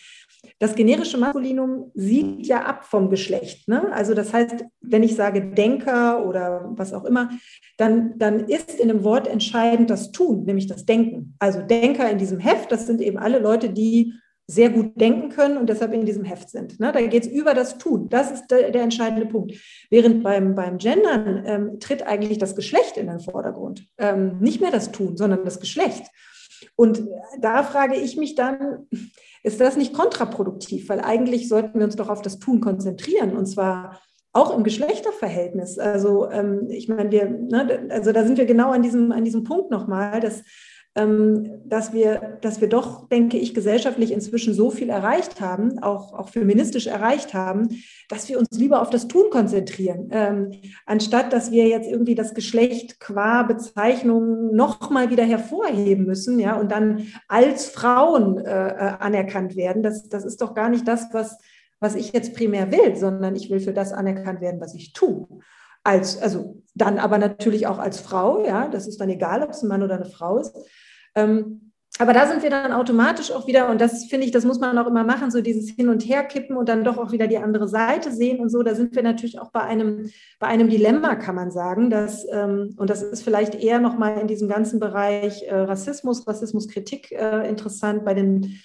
[0.60, 3.68] Das generische Maskulinum sieht ja ab vom Geschlecht.
[3.68, 3.92] Ne?
[3.92, 7.30] Also das heißt, wenn ich sage Denker oder was auch immer,
[7.78, 11.36] dann, dann ist in einem Wort entscheidend das Tun, nämlich das Denken.
[11.40, 14.14] Also Denker in diesem Heft, das sind eben alle Leute, die
[14.50, 16.80] sehr gut denken können und deshalb in diesem Heft sind.
[16.80, 16.91] Ne?
[16.91, 18.10] Da geht es über das Tun.
[18.10, 19.54] Das ist der, der, entscheidende Punkt.
[19.91, 23.88] Während beim, beim Gendern ähm, tritt eigentlich das Geschlecht in den Vordergrund.
[24.00, 26.04] Ähm, nicht mehr das Tun, sondern das Geschlecht.
[26.76, 27.04] Und
[27.39, 28.88] da frage ich mich dann,
[29.43, 30.89] ist das nicht kontraproduktiv?
[30.89, 34.00] Weil eigentlich sollten wir uns doch auf das Tun konzentrieren und zwar
[34.34, 35.78] auch im Geschlechterverhältnis.
[35.78, 39.43] Also ähm, ich meine, wir, ne, also da sind wir genau an diesem, an diesem
[39.43, 40.43] Punkt nochmal, dass
[41.66, 46.30] dass wir, dass wir doch, denke ich, gesellschaftlich inzwischen so viel erreicht haben, auch, auch
[46.30, 47.70] feministisch erreicht haben,
[48.10, 50.52] dass wir uns lieber auf das Tun konzentrieren, ähm,
[50.86, 56.72] anstatt dass wir jetzt irgendwie das Geschlecht qua Bezeichnung nochmal wieder hervorheben müssen, ja, und
[56.72, 59.84] dann als Frauen äh, äh, anerkannt werden.
[59.84, 61.38] Das, das ist doch gar nicht das, was,
[61.80, 65.28] was ich jetzt primär will, sondern ich will für das anerkannt werden, was ich tue
[65.84, 69.64] als, also dann aber natürlich auch als Frau, ja, das ist dann egal, ob es
[69.64, 70.56] ein Mann oder eine Frau ist.
[71.16, 71.70] Ähm,
[72.01, 74.78] aber da sind wir dann automatisch auch wieder, und das finde ich, das muss man
[74.78, 77.68] auch immer machen, so dieses Hin- und Herkippen und dann doch auch wieder die andere
[77.68, 78.64] Seite sehen und so.
[78.64, 81.89] Da sind wir natürlich auch bei einem, bei einem Dilemma, kann man sagen.
[81.89, 87.12] Dass, ähm, und das ist vielleicht eher nochmal in diesem ganzen Bereich äh, Rassismus, Rassismuskritik
[87.12, 88.05] äh, interessant.
[88.05, 88.60] Bei den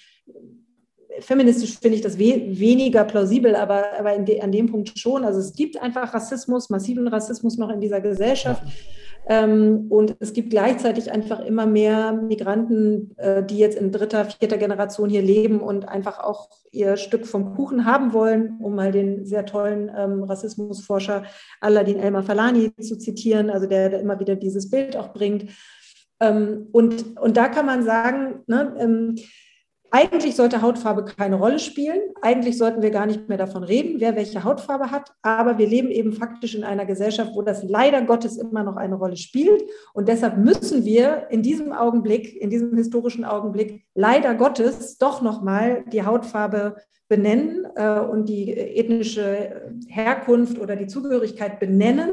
[1.19, 5.25] feministisch finde ich das we weniger plausibel, aber, aber de an dem Punkt schon.
[5.25, 8.63] Also es gibt einfach Rassismus, massiven Rassismus noch in dieser Gesellschaft.
[8.63, 14.57] Ähm, und es gibt gleichzeitig einfach immer mehr Migranten, äh, die jetzt in dritter, vierter
[14.57, 19.25] Generation hier leben und einfach auch ihr Stück vom Kuchen haben wollen, um mal den
[19.25, 21.23] sehr tollen ähm, Rassismusforscher
[21.59, 25.49] Aladin Elmar Falani zu zitieren, also der, der immer wieder dieses Bild auch bringt.
[26.19, 29.15] Ähm, und, und da kann man sagen, ne, ähm,
[29.95, 32.01] eigentlich sollte Hautfarbe keine Rolle spielen.
[32.21, 35.13] Eigentlich sollten wir gar nicht mehr davon reden, wer welche Hautfarbe hat.
[35.21, 38.95] Aber wir leben eben faktisch in einer Gesellschaft, wo das leider Gottes immer noch eine
[38.95, 39.63] Rolle spielt.
[39.93, 45.85] Und deshalb müssen wir in diesem Augenblick, in diesem historischen Augenblick, leider Gottes doch nochmal
[45.93, 46.75] die Hautfarbe
[47.07, 52.11] benennen äh, und die ethnische Herkunft oder die Zugehörigkeit benennen,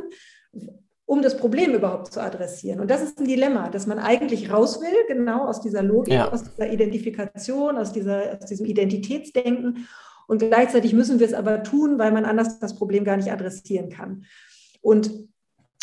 [1.12, 2.80] um das Problem überhaupt zu adressieren.
[2.80, 6.32] Und das ist ein Dilemma, dass man eigentlich raus will, genau aus dieser Logik, ja.
[6.32, 9.86] aus dieser Identifikation, aus, dieser, aus diesem Identitätsdenken.
[10.26, 13.90] Und gleichzeitig müssen wir es aber tun, weil man anders das Problem gar nicht adressieren
[13.90, 14.24] kann.
[14.80, 15.10] Und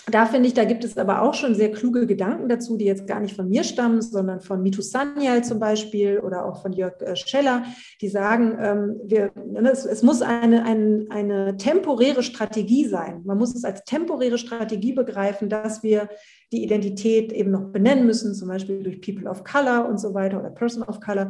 [0.08, 3.08] da finde ich, da gibt es aber auch schon sehr kluge Gedanken dazu, die jetzt
[3.08, 7.02] gar nicht von mir stammen, sondern von Mitu Sanyal zum Beispiel oder auch von Jörg
[7.02, 7.64] äh, Scheller,
[8.02, 13.22] die sagen, ähm, wir, ne, es, es muss eine, eine, eine temporäre Strategie sein.
[13.26, 16.10] Man muss es als temporäre Strategie begreifen, dass wir
[16.52, 20.40] die Identität eben noch benennen müssen, zum Beispiel durch People of Color und so weiter
[20.40, 21.30] oder Person of Color.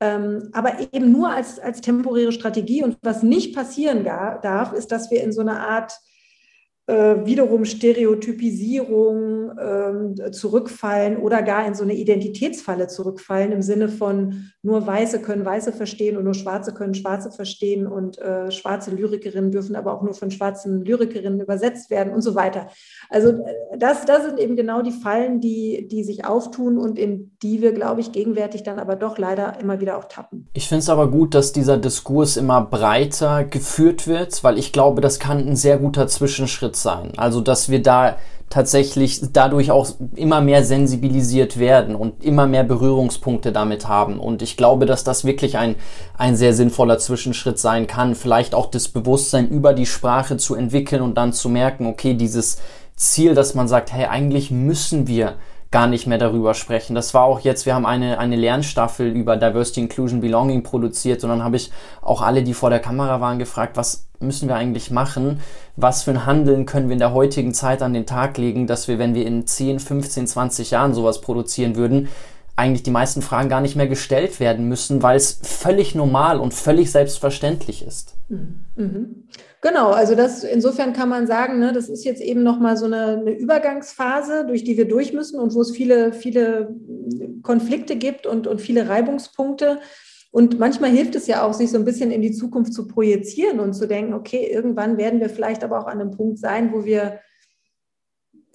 [0.00, 2.82] Ähm, aber eben nur als, als temporäre Strategie.
[2.82, 5.92] Und was nicht passieren darf, ist, dass wir in so eine Art
[6.86, 14.50] äh, wiederum Stereotypisierung äh, zurückfallen oder gar in so eine Identitätsfalle zurückfallen im Sinne von
[14.62, 19.50] nur Weiße können Weiße verstehen und nur Schwarze können Schwarze verstehen und äh, schwarze Lyrikerinnen
[19.50, 22.68] dürfen aber auch nur von schwarzen Lyrikerinnen übersetzt werden und so weiter.
[23.08, 27.32] Also äh, das, das sind eben genau die Fallen, die, die sich auftun und in
[27.42, 30.48] die wir, glaube ich, gegenwärtig dann aber doch leider immer wieder auch tappen.
[30.52, 35.00] Ich finde es aber gut, dass dieser Diskurs immer breiter geführt wird, weil ich glaube,
[35.00, 37.12] das kann ein sehr guter Zwischenschritt Schritt sein.
[37.16, 38.16] Also, dass wir da
[38.50, 44.20] tatsächlich dadurch auch immer mehr sensibilisiert werden und immer mehr Berührungspunkte damit haben.
[44.20, 45.74] Und ich glaube, dass das wirklich ein,
[46.16, 48.14] ein sehr sinnvoller Zwischenschritt sein kann.
[48.14, 52.58] Vielleicht auch das Bewusstsein über die Sprache zu entwickeln und dann zu merken, okay, dieses
[52.96, 55.34] Ziel, dass man sagt, hey, eigentlich müssen wir
[55.74, 56.94] gar nicht mehr darüber sprechen.
[56.94, 61.30] Das war auch jetzt, wir haben eine, eine Lernstaffel über Diversity, Inclusion, Belonging produziert und
[61.30, 64.92] dann habe ich auch alle, die vor der Kamera waren, gefragt, was müssen wir eigentlich
[64.92, 65.40] machen?
[65.74, 68.86] Was für ein Handeln können wir in der heutigen Zeit an den Tag legen, dass
[68.86, 72.08] wir, wenn wir in 10, 15, 20 Jahren sowas produzieren würden,
[72.56, 76.54] eigentlich die meisten Fragen gar nicht mehr gestellt werden müssen, weil es völlig normal und
[76.54, 78.14] völlig selbstverständlich ist.
[78.28, 78.64] Mhm.
[78.76, 79.24] mhm.
[79.60, 83.18] Genau, also das insofern kann man sagen, ne, das ist jetzt eben nochmal so eine,
[83.18, 86.76] eine, Übergangsphase, durch die wir durch müssen und wo es viele, viele
[87.42, 89.80] Konflikte gibt und, und viele Reibungspunkte.
[90.30, 93.58] Und manchmal hilft es ja auch, sich so ein bisschen in die Zukunft zu projizieren
[93.58, 96.84] und zu denken, okay, irgendwann werden wir vielleicht aber auch an einem Punkt sein, wo
[96.84, 97.20] wir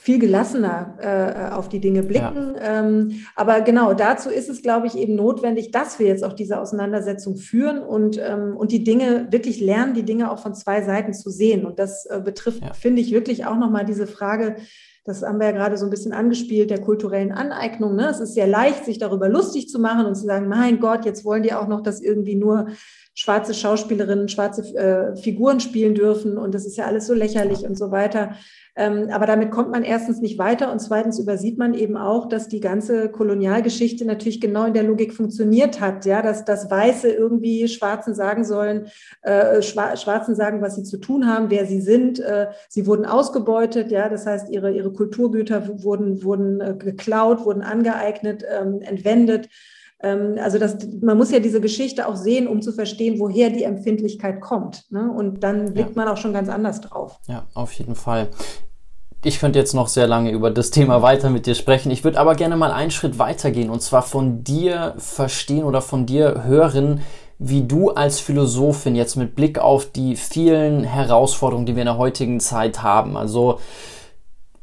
[0.01, 2.55] viel gelassener äh, auf die Dinge blicken.
[2.55, 2.79] Ja.
[2.79, 6.61] Ähm, aber genau dazu ist es, glaube ich, eben notwendig, dass wir jetzt auch diese
[6.61, 11.13] Auseinandersetzung führen und, ähm, und die Dinge wirklich lernen, die Dinge auch von zwei Seiten
[11.13, 11.65] zu sehen.
[11.65, 12.71] Und das äh, betrifft, ja.
[12.71, 14.55] finde ich, wirklich auch nochmal diese Frage,
[15.03, 17.97] das haben wir ja gerade so ein bisschen angespielt, der kulturellen Aneignung.
[17.97, 18.07] Ne?
[18.09, 21.25] Es ist sehr leicht, sich darüber lustig zu machen und zu sagen, mein Gott, jetzt
[21.25, 22.67] wollen die auch noch, dass irgendwie nur
[23.13, 27.77] schwarze Schauspielerinnen schwarze äh, Figuren spielen dürfen und das ist ja alles so lächerlich und
[27.77, 28.35] so weiter.
[28.79, 32.47] Ähm, aber damit kommt man erstens nicht weiter und zweitens übersieht man eben auch, dass
[32.47, 37.67] die ganze Kolonialgeschichte natürlich genau in der Logik funktioniert hat, ja, dass das Weiße irgendwie
[37.67, 38.87] Schwarzen sagen sollen,
[39.23, 42.19] äh, Schwarzen sagen, was sie zu tun haben, wer sie sind.
[42.19, 47.63] Äh, sie wurden ausgebeutet, ja, das heißt, ihre, ihre Kulturgüter wurden, wurden äh, geklaut, wurden
[47.63, 49.49] angeeignet, ähm, entwendet.
[50.01, 53.63] Ähm, also das, man muss ja diese Geschichte auch sehen, um zu verstehen, woher die
[53.63, 54.91] Empfindlichkeit kommt.
[54.91, 55.11] Ne?
[55.11, 56.03] Und dann blickt ja.
[56.03, 57.19] man auch schon ganz anders drauf.
[57.27, 58.29] Ja, auf jeden Fall
[59.23, 61.91] ich könnte jetzt noch sehr lange über das Thema weiter mit dir sprechen.
[61.91, 66.05] Ich würde aber gerne mal einen Schritt weitergehen und zwar von dir verstehen oder von
[66.05, 67.01] dir hören,
[67.37, 71.97] wie du als Philosophin jetzt mit Blick auf die vielen Herausforderungen, die wir in der
[71.97, 73.59] heutigen Zeit haben, also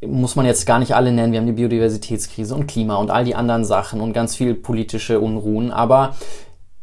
[0.04, 3.24] muss man jetzt gar nicht alle nennen, wir haben die Biodiversitätskrise und Klima und all
[3.24, 6.16] die anderen Sachen und ganz viel politische Unruhen, aber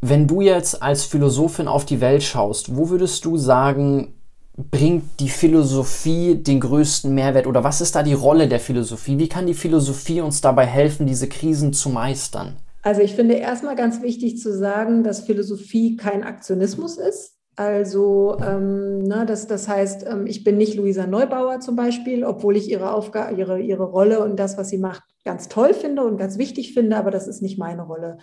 [0.01, 4.14] wenn du jetzt als Philosophin auf die Welt schaust, wo würdest du sagen,
[4.57, 9.18] bringt die Philosophie den größten Mehrwert oder was ist da die Rolle der Philosophie?
[9.18, 12.57] Wie kann die Philosophie uns dabei helfen, diese Krisen zu meistern?
[12.82, 17.38] Also ich finde erstmal ganz wichtig zu sagen, dass Philosophie kein Aktionismus ist.
[17.56, 22.58] Also ähm, na, das, das heißt, ähm, ich bin nicht Luisa Neubauer zum Beispiel, obwohl
[22.58, 26.18] ich ihre Aufgabe, ihre, ihre Rolle und das, was sie macht, ganz toll finde und
[26.18, 28.18] ganz wichtig finde, aber das ist nicht meine Rolle.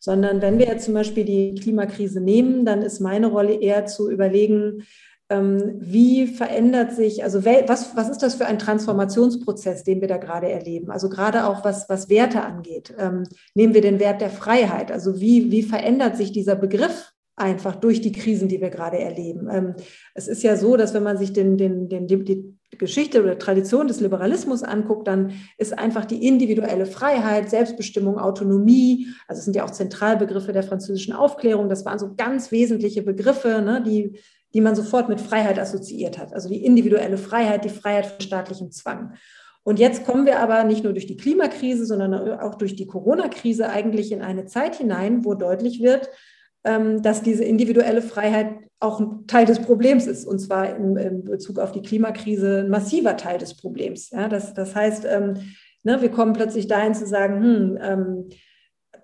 [0.00, 4.10] Sondern wenn wir jetzt zum Beispiel die Klimakrise nehmen, dann ist meine Rolle eher zu
[4.10, 4.86] überlegen,
[5.28, 10.16] ähm, wie verändert sich, also was, was ist das für ein Transformationsprozess, den wir da
[10.16, 10.90] gerade erleben?
[10.90, 12.94] Also gerade auch was, was Werte angeht.
[12.98, 13.24] Ähm,
[13.54, 14.90] nehmen wir den Wert der Freiheit.
[14.90, 19.48] Also wie, wie verändert sich dieser Begriff einfach durch die Krisen, die wir gerade erleben?
[19.50, 19.74] Ähm,
[20.14, 23.88] es ist ja so, dass wenn man sich den, den, den, die Geschichte oder Tradition
[23.88, 29.64] des Liberalismus anguckt, dann ist einfach die individuelle Freiheit, Selbstbestimmung, Autonomie, also es sind ja
[29.64, 34.18] auch Zentralbegriffe der französischen Aufklärung, das waren so ganz wesentliche Begriffe, ne, die
[34.54, 36.32] die man sofort mit Freiheit assoziiert hat.
[36.32, 39.14] Also die individuelle Freiheit, die Freiheit von staatlichem Zwang.
[39.62, 43.68] Und jetzt kommen wir aber nicht nur durch die Klimakrise, sondern auch durch die Corona-Krise
[43.68, 46.08] eigentlich in eine Zeit hinein, wo deutlich wird,
[46.62, 48.48] dass diese individuelle Freiheit
[48.80, 53.16] auch ein Teil des Problems ist, und zwar in, Bezug auf die Klimakrise ein massiver
[53.16, 54.10] Teil des Problems.
[54.10, 55.34] Ja, das, das heißt, ähm,
[55.82, 58.28] ne, wir kommen plötzlich dahin zu sagen, hm, ähm,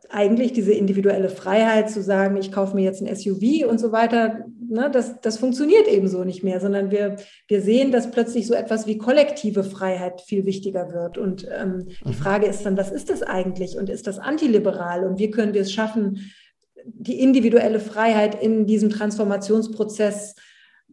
[0.09, 4.47] eigentlich diese individuelle Freiheit zu sagen, ich kaufe mir jetzt ein SUV und so weiter,
[4.69, 7.17] ne, das, das funktioniert eben so nicht mehr, sondern wir,
[7.49, 11.19] wir sehen, dass plötzlich so etwas wie kollektive Freiheit viel wichtiger wird.
[11.19, 12.15] Und ähm, die mhm.
[12.15, 15.63] Frage ist dann, was ist das eigentlich und ist das antiliberal und wie können wir
[15.63, 16.31] es schaffen,
[16.87, 20.35] die individuelle Freiheit in diesem Transformationsprozess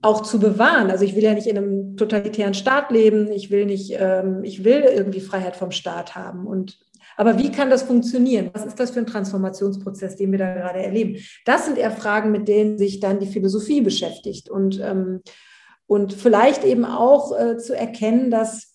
[0.01, 0.91] auch zu bewahren.
[0.91, 4.63] Also ich will ja nicht in einem totalitären Staat leben, ich will nicht, ähm, ich
[4.63, 6.45] will irgendwie Freiheit vom Staat haben.
[6.45, 6.77] Und
[7.15, 8.49] aber wie kann das funktionieren?
[8.53, 11.17] Was ist das für ein Transformationsprozess, den wir da gerade erleben?
[11.45, 15.21] Das sind eher Fragen, mit denen sich dann die Philosophie beschäftigt und, ähm,
[15.85, 18.72] und vielleicht eben auch äh, zu erkennen, dass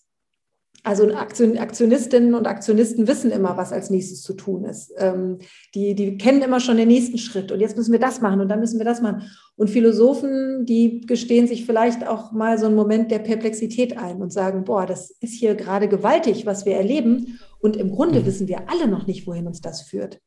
[0.85, 4.93] also Aktionistinnen und Aktionisten wissen immer, was als nächstes zu tun ist.
[4.97, 5.39] Ähm,
[5.75, 8.49] die, die kennen immer schon den nächsten Schritt und jetzt müssen wir das machen und
[8.49, 9.31] dann müssen wir das machen.
[9.57, 14.33] Und Philosophen, die gestehen sich vielleicht auch mal so einen Moment der Perplexität ein und
[14.33, 17.39] sagen, boah, das ist hier gerade gewaltig, was wir erleben.
[17.61, 20.21] Und im Grunde wissen wir alle noch nicht, wohin uns das führt.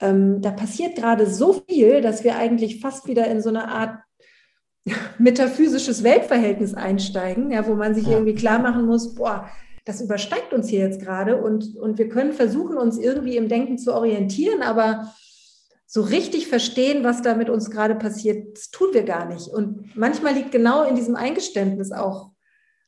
[0.00, 3.98] Ähm, da passiert gerade so viel, dass wir eigentlich fast wieder in so eine Art
[5.18, 8.12] metaphysisches Weltverhältnis einsteigen, ja, wo man sich ja.
[8.12, 9.48] irgendwie klar machen muss, boah,
[9.84, 13.78] das übersteigt uns hier jetzt gerade und, und wir können versuchen, uns irgendwie im Denken
[13.78, 15.12] zu orientieren, aber
[15.86, 19.48] so richtig verstehen, was da mit uns gerade passiert, das tun wir gar nicht.
[19.48, 22.30] Und manchmal liegt genau in diesem Eingeständnis auch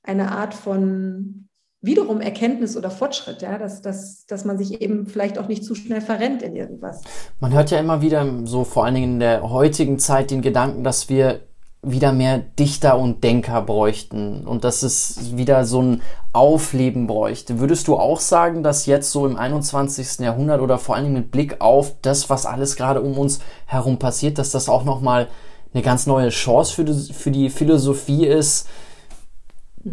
[0.03, 1.49] eine Art von
[1.83, 5.75] wiederum Erkenntnis oder Fortschritt, ja, dass, dass, dass man sich eben vielleicht auch nicht zu
[5.75, 7.03] schnell verrennt in irgendwas.
[7.39, 10.83] Man hört ja immer wieder so vor allen Dingen in der heutigen Zeit den Gedanken,
[10.83, 11.41] dass wir
[11.87, 17.61] wieder mehr Dichter und Denker bräuchten und dass es wieder so ein Aufleben bräuchte.
[17.61, 20.19] Würdest du auch sagen, dass jetzt so im 21.
[20.19, 24.39] Jahrhundert oder vor allem mit Blick auf das, was alles gerade um uns herum passiert,
[24.39, 25.29] dass das auch nochmal
[25.73, 28.67] eine ganz neue Chance für die, für die Philosophie ist,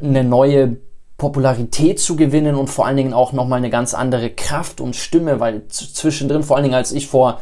[0.01, 0.77] eine neue
[1.17, 5.39] Popularität zu gewinnen und vor allen Dingen auch nochmal eine ganz andere Kraft und Stimme,
[5.39, 7.39] weil zwischendrin, vor allen Dingen als ich vor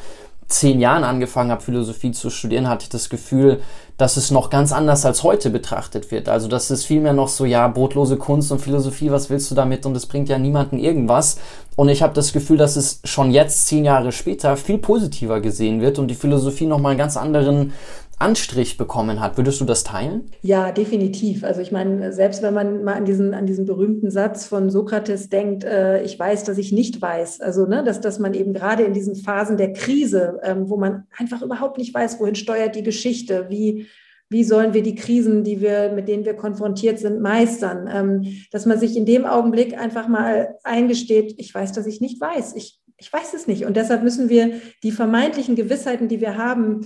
[0.52, 3.62] zehn Jahren angefangen habe, Philosophie zu studieren, hatte ich das Gefühl,
[3.98, 6.28] dass es noch ganz anders als heute betrachtet wird.
[6.28, 9.86] Also dass es vielmehr noch so, ja, brotlose Kunst und Philosophie, was willst du damit?
[9.86, 11.38] Und es bringt ja niemanden irgendwas.
[11.76, 15.82] Und ich habe das Gefühl, dass es schon jetzt, zehn Jahre später, viel positiver gesehen
[15.82, 17.74] wird und die Philosophie nochmal einen ganz anderen
[18.22, 19.38] Anstrich bekommen hat.
[19.38, 20.32] Würdest du das teilen?
[20.42, 21.44] Ja, definitiv.
[21.44, 25.30] Also ich meine, selbst wenn man mal an diesen, an diesen berühmten Satz von Sokrates
[25.30, 27.42] denkt, äh, ich weiß, dass ich nicht weiß.
[27.42, 31.06] Also, ne, dass, dass man eben gerade in diesen Phasen der Krise, ähm, wo man
[31.18, 33.88] einfach überhaupt nicht weiß, wohin steuert die Geschichte, wie,
[34.30, 38.66] wie sollen wir die Krisen, die wir, mit denen wir konfrontiert sind, meistern, ähm, dass
[38.66, 42.56] man sich in dem Augenblick einfach mal eingesteht, ich weiß, dass ich nicht weiß.
[42.56, 43.66] Ich, ich weiß es nicht.
[43.66, 46.86] Und deshalb müssen wir die vermeintlichen Gewissheiten, die wir haben,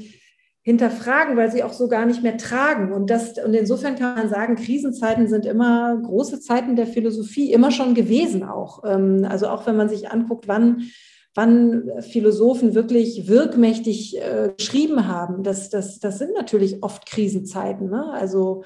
[0.66, 2.91] hinterfragen, weil sie auch so gar nicht mehr tragen.
[2.91, 7.70] Und, das, und insofern kann man sagen, Krisenzeiten sind immer große Zeiten der Philosophie, immer
[7.70, 8.84] schon gewesen auch.
[8.84, 10.89] Ähm, also auch wenn man sich anguckt, wann,
[11.36, 17.91] wann Philosophen wirklich wirkmächtig äh, geschrieben haben, das, das, das sind natürlich oft Krisenzeiten.
[17.91, 18.11] Ne?
[18.11, 18.63] Also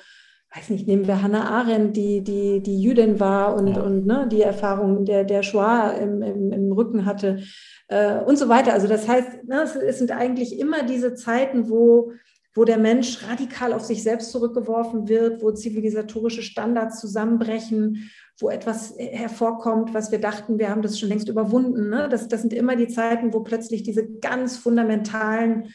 [0.55, 3.81] weiß nicht, nehmen wir Hannah Arendt, die, die, die Jüdin war und, ja.
[3.81, 7.43] und ne, die Erfahrung der, der Shoah im, im, im Rücken hatte
[7.87, 8.73] äh, und so weiter.
[8.73, 12.13] Also das heißt, ne, es, es, sind eigentlich immer diese Zeiten, wo,
[12.55, 18.95] wo der Mensch radikal auf sich selbst zurückgeworfen wird, wo zivilisatorische Standards zusammenbrechen, wo etwas
[18.97, 21.89] hervorkommt, was wir dachten, wir haben das schon längst überwunden.
[21.89, 22.07] Ne?
[22.09, 25.73] Das, das sind immer die Zeiten, wo plötzlich diese ganz fundamentalen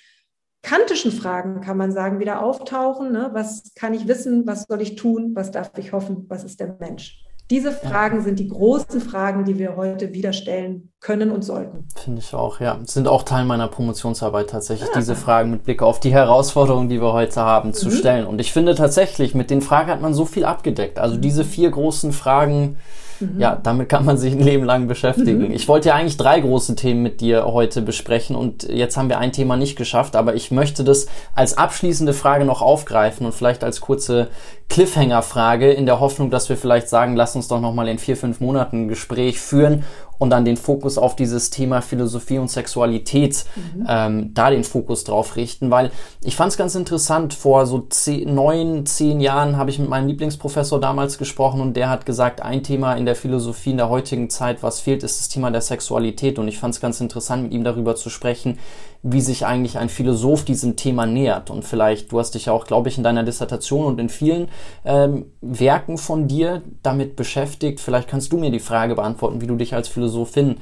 [0.64, 3.12] kantischen Fragen, kann man sagen, wieder auftauchen.
[3.12, 3.30] Ne?
[3.32, 4.46] Was kann ich wissen?
[4.46, 5.32] Was soll ich tun?
[5.34, 6.26] Was darf ich hoffen?
[6.28, 7.24] Was ist der Mensch?
[7.50, 11.86] Diese Fragen sind die großen Fragen, die wir heute wieder stellen können und sollten.
[11.94, 12.78] Finde ich auch, ja.
[12.84, 14.98] Sind auch Teil meiner Promotionsarbeit tatsächlich, ja.
[14.98, 17.74] diese Fragen mit Blick auf die Herausforderungen, die wir heute haben, mhm.
[17.74, 18.26] zu stellen.
[18.26, 20.98] Und ich finde tatsächlich, mit den Fragen hat man so viel abgedeckt.
[20.98, 22.78] Also diese vier großen Fragen,
[23.20, 23.40] Mhm.
[23.40, 25.48] Ja, damit kann man sich ein Leben lang beschäftigen.
[25.48, 25.50] Mhm.
[25.52, 29.18] Ich wollte ja eigentlich drei große Themen mit dir heute besprechen und jetzt haben wir
[29.18, 33.64] ein Thema nicht geschafft, aber ich möchte das als abschließende Frage noch aufgreifen und vielleicht
[33.64, 34.28] als kurze
[34.68, 38.40] Cliffhanger-Frage in der Hoffnung, dass wir vielleicht sagen, lass uns doch nochmal in vier, fünf
[38.40, 39.84] Monaten ein Gespräch führen
[40.18, 43.86] und dann den Fokus auf dieses Thema Philosophie und Sexualität, mhm.
[43.88, 45.90] ähm, da den Fokus drauf richten, weil
[46.22, 50.08] ich fand es ganz interessant, vor so zehn, neun, zehn Jahren habe ich mit meinem
[50.08, 54.30] Lieblingsprofessor damals gesprochen und der hat gesagt, ein Thema in der Philosophie in der heutigen
[54.30, 57.52] Zeit, was fehlt, ist das Thema der Sexualität und ich fand es ganz interessant, mit
[57.52, 58.58] ihm darüber zu sprechen,
[59.06, 61.50] wie sich eigentlich ein Philosoph diesem Thema nähert.
[61.50, 64.48] Und vielleicht, du hast dich ja auch, glaube ich, in deiner Dissertation und in vielen
[64.82, 67.80] ähm, Werken von dir damit beschäftigt.
[67.80, 70.56] Vielleicht kannst du mir die Frage beantworten, wie du dich als Philosophin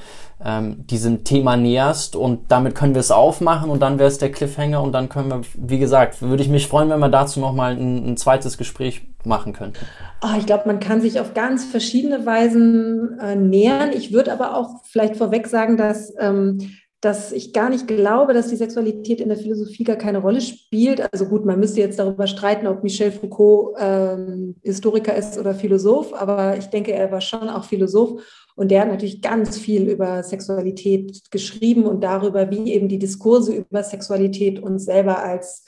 [0.45, 2.17] ähm, diesem Thema näherst.
[2.17, 5.31] Und damit können wir es aufmachen und dann wäre es der Cliffhanger und dann können
[5.31, 9.03] wir, wie gesagt, würde ich mich freuen, wenn wir dazu nochmal ein, ein zweites Gespräch
[9.25, 9.87] machen könnten.
[10.21, 13.93] Oh, ich glaube, man kann sich auf ganz verschiedene Weisen äh, nähern.
[13.93, 16.59] Ich würde aber auch vielleicht vorweg sagen, dass ähm,
[17.03, 21.13] dass ich gar nicht glaube, dass die Sexualität in der Philosophie gar keine Rolle spielt.
[21.13, 26.15] Also gut, man müsste jetzt darüber streiten, ob Michel Foucault ähm, Historiker ist oder Philosoph,
[26.15, 28.23] aber ich denke, er war schon auch Philosoph
[28.55, 33.53] und der hat natürlich ganz viel über Sexualität geschrieben und darüber, wie eben die Diskurse
[33.53, 35.65] über Sexualität uns selber als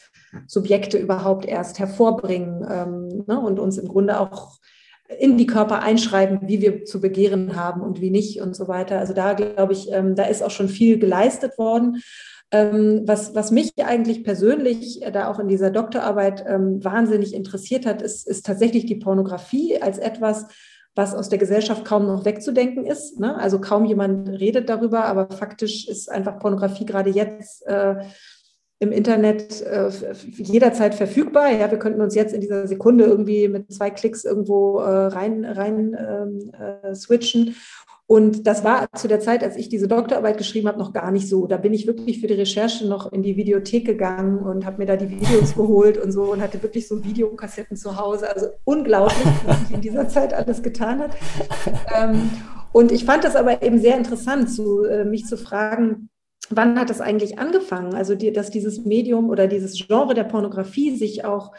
[0.46, 4.58] Subjekte überhaupt erst hervorbringen ähm, ne, und uns im Grunde auch
[5.18, 8.98] in die Körper einschreiben, wie wir zu begehren haben und wie nicht und so weiter.
[8.98, 12.02] Also da glaube ich, ähm, da ist auch schon viel geleistet worden.
[12.50, 18.02] Ähm, was, was mich eigentlich persönlich da auch in dieser Doktorarbeit ähm, wahnsinnig interessiert hat,
[18.02, 20.46] ist, ist tatsächlich die Pornografie als etwas,
[20.94, 23.18] was aus der Gesellschaft kaum noch wegzudenken ist.
[23.18, 23.36] Ne?
[23.36, 27.96] Also kaum jemand redet darüber, aber faktisch ist einfach Pornografie gerade jetzt äh,
[28.78, 29.90] im Internet äh,
[30.36, 31.50] jederzeit verfügbar.
[31.52, 35.44] Ja, wir könnten uns jetzt in dieser Sekunde irgendwie mit zwei Klicks irgendwo äh, rein,
[35.44, 37.54] rein ähm, äh, switchen.
[38.06, 41.26] Und das war zu der Zeit, als ich diese Doktorarbeit geschrieben habe, noch gar nicht
[41.26, 41.46] so.
[41.46, 44.86] Da bin ich wirklich für die Recherche noch in die Videothek gegangen und habe mir
[44.86, 48.30] da die Videos geholt und so und hatte wirklich so Videokassetten zu Hause.
[48.30, 51.16] Also unglaublich, was sich in dieser Zeit alles getan hat.
[51.96, 52.30] Ähm,
[52.72, 56.10] und ich fand das aber eben sehr interessant, zu, äh, mich zu fragen,
[56.50, 57.94] wann hat das eigentlich angefangen?
[57.94, 61.52] Also, die, dass dieses Medium oder dieses Genre der Pornografie sich auch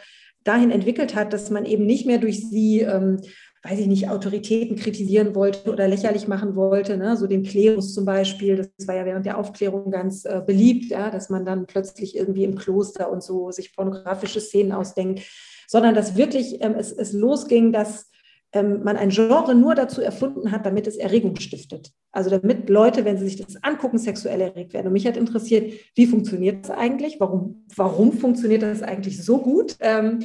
[0.46, 3.20] dahin entwickelt hat, dass man eben nicht mehr durch sie, ähm,
[3.62, 7.16] weiß ich nicht, Autoritäten kritisieren wollte oder lächerlich machen wollte, ne?
[7.16, 8.70] so den Klerus zum Beispiel.
[8.78, 11.10] Das war ja während der Aufklärung ganz äh, beliebt, ja?
[11.10, 15.22] dass man dann plötzlich irgendwie im Kloster und so sich pornografische Szenen ausdenkt,
[15.66, 18.10] sondern dass wirklich ähm, es, es losging, dass
[18.56, 21.92] ähm, man ein Genre nur dazu erfunden hat, damit es Erregung stiftet.
[22.12, 24.86] Also damit Leute, wenn sie sich das angucken, sexuell erregt werden.
[24.86, 27.20] Und mich hat interessiert, wie funktioniert das eigentlich?
[27.20, 29.76] Warum, warum funktioniert das eigentlich so gut?
[29.80, 30.20] Ähm,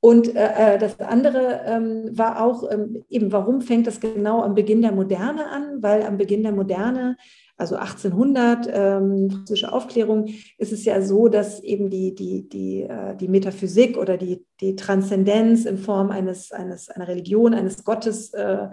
[0.00, 4.54] und äh, äh das andere ähm, war auch ähm, eben, warum fängt das genau am
[4.54, 5.82] Beginn der Moderne an?
[5.82, 7.16] Weil am Beginn der Moderne
[7.58, 10.28] also 1800, ähm, französische Aufklärung,
[10.58, 14.76] ist es ja so, dass eben die, die, die, äh, die Metaphysik oder die, die
[14.76, 18.68] Transzendenz in Form eines, eines, einer Religion, eines Gottes äh,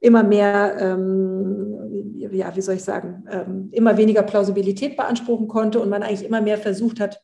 [0.00, 5.90] immer mehr, ähm, ja, wie soll ich sagen, ähm, immer weniger Plausibilität beanspruchen konnte und
[5.90, 7.22] man eigentlich immer mehr versucht hat,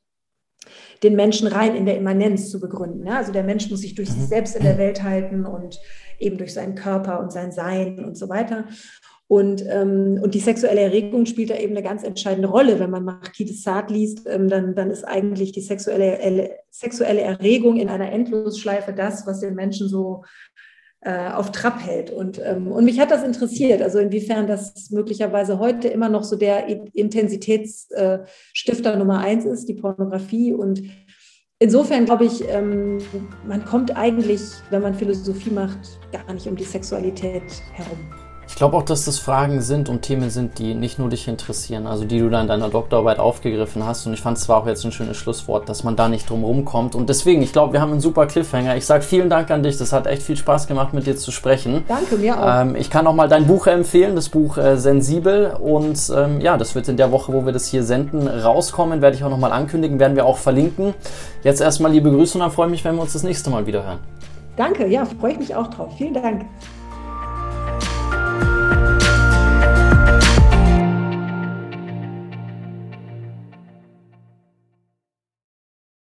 [1.02, 3.06] den Menschen rein in der Immanenz zu begründen.
[3.06, 3.16] Ja?
[3.16, 5.80] Also der Mensch muss sich durch sich selbst in der Welt halten und
[6.18, 8.66] eben durch seinen Körper und sein Sein und so weiter.
[9.30, 12.80] Und, ähm, und die sexuelle Erregung spielt da eben eine ganz entscheidende Rolle.
[12.80, 17.76] Wenn man Marquis de Sade liest, ähm, dann, dann ist eigentlich die sexuelle, sexuelle Erregung
[17.76, 20.24] in einer Endlosschleife das, was den Menschen so
[21.02, 22.10] äh, auf Trab hält.
[22.10, 26.34] Und, ähm, und mich hat das interessiert, also inwiefern das möglicherweise heute immer noch so
[26.34, 30.54] der Intensitätsstifter äh, Nummer eins ist, die Pornografie.
[30.54, 30.82] Und
[31.60, 32.98] insofern glaube ich, ähm,
[33.46, 38.19] man kommt eigentlich, wenn man Philosophie macht, gar nicht um die Sexualität herum.
[38.50, 41.86] Ich glaube auch, dass das Fragen sind und Themen sind, die nicht nur dich interessieren,
[41.86, 44.06] also die du dann in deiner Doktorarbeit aufgegriffen hast.
[44.06, 46.44] Und ich fand es zwar auch jetzt ein schönes Schlusswort, dass man da nicht drum
[46.44, 46.94] rumkommt.
[46.94, 48.76] Und deswegen, ich glaube, wir haben einen super Cliffhanger.
[48.76, 49.78] Ich sage vielen Dank an dich.
[49.78, 51.84] Das hat echt viel Spaß gemacht, mit dir zu sprechen.
[51.88, 52.62] Danke, mir auch.
[52.62, 55.54] Ähm, ich kann auch mal dein Buch empfehlen, das Buch äh, Sensibel.
[55.58, 59.00] Und ähm, ja, das wird in der Woche, wo wir das hier senden, rauskommen.
[59.00, 60.92] Werde ich auch nochmal ankündigen, werden wir auch verlinken.
[61.44, 63.66] Jetzt erstmal liebe Grüße und dann freue ich mich, wenn wir uns das nächste Mal
[63.66, 64.00] wieder hören.
[64.56, 65.92] Danke, ja, freue ich mich auch drauf.
[65.96, 66.44] Vielen Dank.